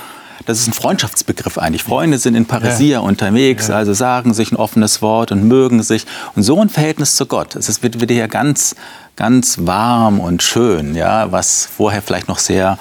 [0.45, 1.82] das ist ein Freundschaftsbegriff eigentlich.
[1.82, 3.01] Freunde sind in Parisia ja.
[3.01, 3.76] unterwegs, ja.
[3.76, 6.07] also sagen sich ein offenes Wort und mögen sich.
[6.37, 7.57] Und so ein Verhältnis zu Gott.
[7.57, 8.76] Es wird wieder hier ganz,
[9.16, 12.78] ganz warm und schön, ja, was vorher vielleicht noch sehr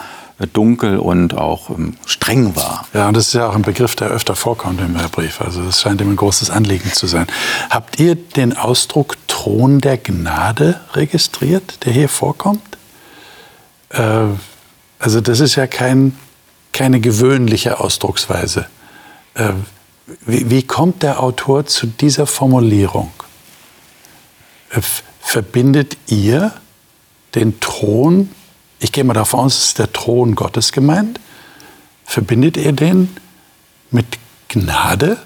[0.52, 2.88] dunkel und auch ähm, streng war.
[2.94, 5.40] Ja, und das ist ja auch ein Begriff, der öfter vorkommt im Brief.
[5.42, 7.28] Also das scheint ihm ein großes Anliegen zu sein.
[7.70, 12.78] Habt ihr den Ausdruck Thron der Gnade registriert, der hier vorkommt?
[13.90, 14.26] Äh,
[15.00, 16.18] also das ist ja kein,
[16.74, 18.68] keine gewöhnliche Ausdrucksweise.
[19.36, 19.52] Äh,
[20.26, 23.12] wie, wie, kommt der Autor zu dieser Formulierung?
[24.72, 24.82] Äh,
[25.22, 26.52] verbindet ihr
[27.36, 28.30] den Thron
[28.80, 31.20] ich gehe mal davon aus, es ist der Thron Gottes gemeint.
[32.06, 33.16] Verbindet ihr den
[33.92, 34.06] mit
[34.50, 35.18] Gnade?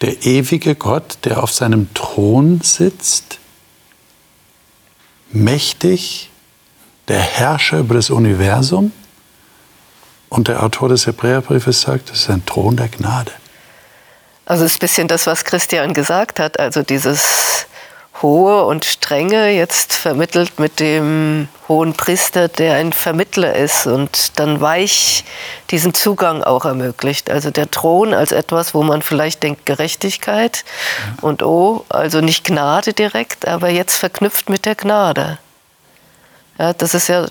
[0.00, 3.38] Der ewige Gott, der auf seinem Thron sitzt,
[5.30, 6.30] mächtig,
[7.08, 8.92] der Herrscher über das Universum.
[10.28, 13.32] Und der Autor des Hebräerbriefes sagt, es ist ein Thron der Gnade.
[14.46, 17.66] Also es ist ein bisschen das, was Christian gesagt hat, also dieses
[18.22, 24.60] hohe und strenge, jetzt vermittelt mit dem hohen Priester, der ein Vermittler ist und dann
[24.60, 25.24] weich
[25.70, 27.30] diesen Zugang auch ermöglicht.
[27.30, 30.64] Also der Thron als etwas, wo man vielleicht denkt Gerechtigkeit
[31.06, 31.22] ja.
[31.22, 35.38] und oh, also nicht Gnade direkt, aber jetzt verknüpft mit der Gnade.
[36.58, 37.26] Ja, das ist ja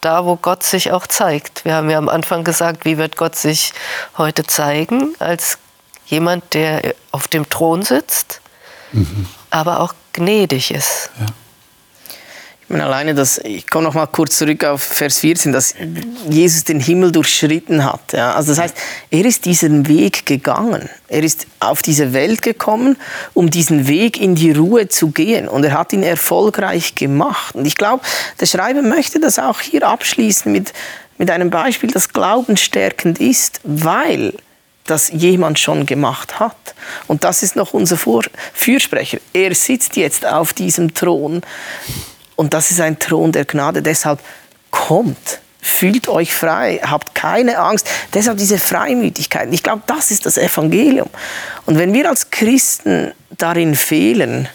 [0.00, 1.64] da, wo Gott sich auch zeigt.
[1.64, 3.72] Wir haben ja am Anfang gesagt, wie wird Gott sich
[4.18, 5.14] heute zeigen?
[5.20, 5.58] Als
[6.06, 8.40] jemand, der auf dem Thron sitzt,
[8.92, 9.26] mhm.
[9.50, 11.10] aber auch gnädig ist.
[11.20, 11.26] Ja.
[12.68, 15.76] Ich meine, alleine das, ich komme noch mal kurz zurück auf Vers 14, dass
[16.28, 18.12] Jesus den Himmel durchschritten hat.
[18.12, 18.32] Ja?
[18.34, 18.76] Also das heißt,
[19.08, 20.90] er ist diesen Weg gegangen.
[21.06, 22.96] Er ist auf diese Welt gekommen,
[23.34, 25.46] um diesen Weg in die Ruhe zu gehen.
[25.46, 27.54] Und er hat ihn erfolgreich gemacht.
[27.54, 28.02] Und ich glaube,
[28.40, 30.72] der Schreiber möchte das auch hier abschließen mit,
[31.18, 34.32] mit einem Beispiel, das glaubensstärkend ist, weil
[34.86, 36.56] das jemand schon gemacht hat.
[37.06, 38.24] Und das ist noch unser Vor
[38.54, 39.18] Fürsprecher.
[39.32, 41.42] Er sitzt jetzt auf diesem Thron
[42.36, 43.82] und das ist ein Thron der Gnade.
[43.82, 44.20] Deshalb
[44.70, 47.88] kommt, fühlt euch frei, habt keine Angst.
[48.14, 49.52] Deshalb diese Freimütigkeit.
[49.52, 51.08] Ich glaube, das ist das Evangelium.
[51.64, 54.48] Und wenn wir als Christen darin fehlen,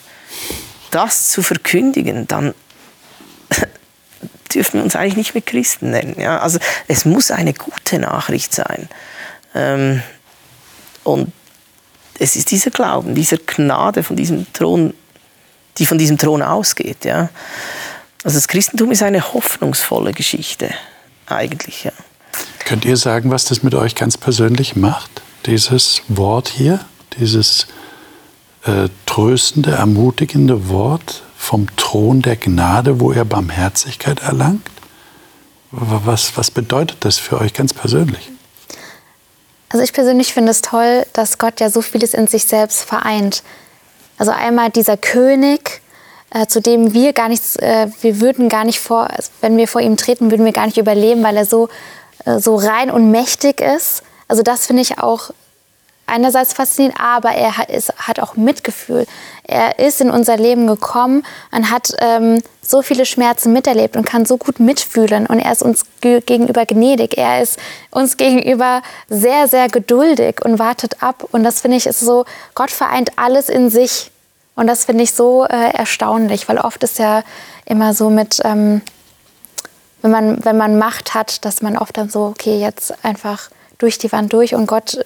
[0.92, 2.54] das zu verkündigen, dann
[4.54, 6.16] dürfen wir uns eigentlich nicht mehr Christen nennen.
[6.20, 6.40] Ja?
[6.40, 8.88] Also es muss eine gute Nachricht sein.
[9.56, 10.04] Ähm,
[11.04, 11.32] und
[12.20, 14.94] es ist dieser Glauben, dieser Gnade von diesem Thron,
[15.78, 17.06] die von diesem Thron ausgeht.
[17.06, 17.30] Ja.
[18.24, 20.70] Also das Christentum ist eine hoffnungsvolle Geschichte
[21.26, 21.86] eigentlich.
[21.86, 21.92] Ja.
[22.66, 25.22] Könnt ihr sagen, was das mit euch ganz persönlich macht?
[25.48, 26.80] Dieses Wort hier,
[27.18, 27.68] dieses
[28.66, 34.70] äh, tröstende, ermutigende Wort vom Thron der Gnade, wo er Barmherzigkeit erlangt?
[35.72, 38.30] Was, was bedeutet das für euch ganz persönlich?
[39.72, 43.42] Also ich persönlich finde es toll, dass Gott ja so vieles in sich selbst vereint.
[44.18, 45.82] Also einmal dieser König,
[46.32, 49.08] äh, zu dem wir gar nichts, äh, wir würden gar nicht vor,
[49.40, 51.70] wenn wir vor ihm treten, würden wir gar nicht überleben, weil er so,
[52.26, 54.04] äh, so rein und mächtig ist.
[54.28, 55.32] Also das finde ich auch
[56.06, 59.06] einerseits faszinierend, aber er hat, ist, hat auch Mitgefühl.
[59.44, 62.42] Er ist in unser Leben gekommen und hat ähm,
[62.72, 65.28] so viele Schmerzen miterlebt und kann so gut mitfühlen.
[65.28, 67.18] Und er ist uns gegenüber gnädig.
[67.18, 67.60] Er ist
[67.92, 71.28] uns gegenüber sehr, sehr geduldig und wartet ab.
[71.32, 74.10] Und das finde ich ist so, Gott vereint alles in sich.
[74.56, 77.24] Und das finde ich so äh, erstaunlich, weil oft ist ja
[77.66, 78.82] immer so mit, ähm,
[80.02, 83.98] wenn, man, wenn man Macht hat, dass man oft dann so, okay, jetzt einfach durch
[83.98, 84.98] die Wand durch und Gott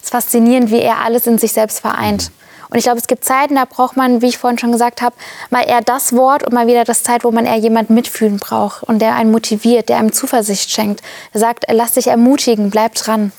[0.00, 2.30] es ist faszinierend, wie er alles in sich selbst vereint.
[2.70, 5.16] Und ich glaube, es gibt Zeiten, da braucht man, wie ich vorhin schon gesagt habe,
[5.50, 8.84] mal eher das Wort und mal wieder das Zeit, wo man eher jemand mitfühlen braucht
[8.84, 11.02] und der einen motiviert, der einem Zuversicht schenkt.
[11.34, 13.32] Der sagt, lass dich ermutigen, bleib dran.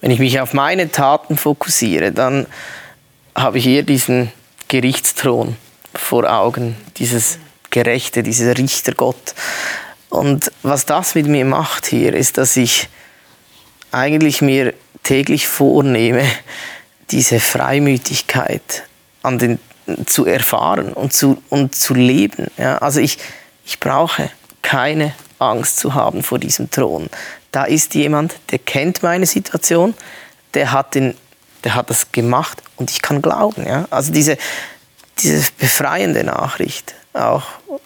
[0.00, 2.46] Wenn ich mich auf meine Taten fokussiere, dann
[3.34, 4.30] habe ich eher diesen
[4.68, 5.56] Gerichtsthron
[5.94, 7.38] vor Augen, dieses
[7.70, 9.34] Gerechte, dieser Richtergott.
[10.08, 12.88] Und was das mit mir macht hier, ist, dass ich
[13.90, 14.72] eigentlich mir
[15.02, 16.22] täglich vornehme,
[17.10, 18.84] diese Freimütigkeit
[19.22, 19.58] an den,
[20.06, 22.48] zu erfahren und zu, und zu leben.
[22.56, 23.18] Ja, also ich,
[23.64, 24.30] ich brauche
[24.62, 27.08] keine Angst zu haben vor diesem Thron.
[27.52, 29.94] Da ist jemand, der kennt meine Situation,
[30.54, 31.14] der hat, den,
[31.64, 33.66] der hat das gemacht und ich kann glauben.
[33.66, 33.86] Ja?
[33.90, 34.38] Also diese,
[35.18, 37.44] diese befreiende Nachricht auch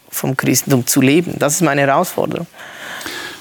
[0.08, 2.46] vom Christentum zu leben, das ist meine Herausforderung.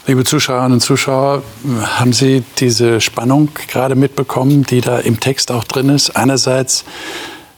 [0.10, 1.44] Liebe Zuschauerinnen und Zuschauer,
[1.84, 6.16] haben Sie diese Spannung gerade mitbekommen, die da im Text auch drin ist?
[6.16, 6.84] Einerseits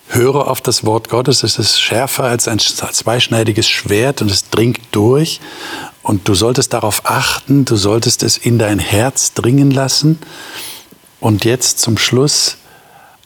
[0.10, 4.82] höre auf das Wort Gottes, es ist schärfer als ein zweischneidiges Schwert und es dringt
[4.92, 5.40] durch.
[6.04, 10.20] Und du solltest darauf achten, du solltest es in dein Herz dringen lassen.
[11.22, 12.58] Und jetzt zum Schluss,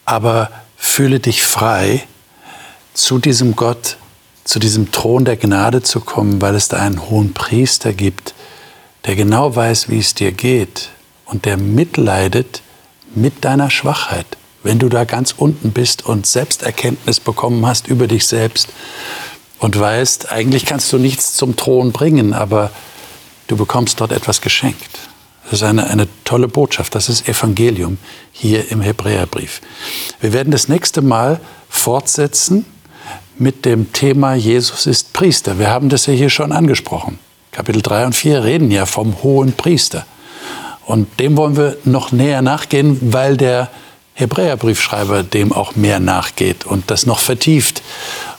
[0.04, 2.06] aber fühle dich frei,
[2.94, 3.96] zu diesem Gott,
[4.44, 8.36] zu diesem Thron der Gnade zu kommen, weil es da einen hohen Priester gibt,
[9.06, 10.90] der genau weiß, wie es dir geht
[11.26, 12.62] und der mitleidet
[13.14, 14.26] mit deiner Schwachheit.
[14.62, 18.68] Wenn du da ganz unten bist und Selbsterkenntnis bekommen hast über dich selbst
[19.60, 22.72] und weißt, eigentlich kannst du nichts zum Thron bringen, aber
[23.46, 24.98] du bekommst dort etwas geschenkt.
[25.44, 26.96] Das ist eine, eine tolle Botschaft.
[26.96, 27.98] Das ist Evangelium
[28.32, 29.60] hier im Hebräerbrief.
[30.20, 32.66] Wir werden das nächste Mal fortsetzen
[33.38, 35.58] mit dem Thema Jesus ist Priester.
[35.58, 37.18] Wir haben das ja hier schon angesprochen.
[37.56, 40.04] Kapitel 3 und 4 reden ja vom hohen Priester.
[40.84, 43.70] Und dem wollen wir noch näher nachgehen, weil der
[44.12, 47.82] Hebräerbriefschreiber dem auch mehr nachgeht und das noch vertieft.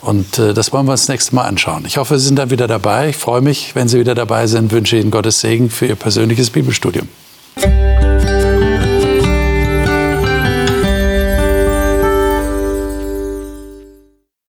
[0.01, 1.85] Und äh, das wollen wir uns das nächste Mal anschauen.
[1.87, 3.09] Ich hoffe, Sie sind dann wieder dabei.
[3.09, 4.71] Ich freue mich, wenn Sie wieder dabei sind.
[4.71, 7.09] Wünsche Ihnen Gottes Segen für Ihr persönliches Bibelstudium.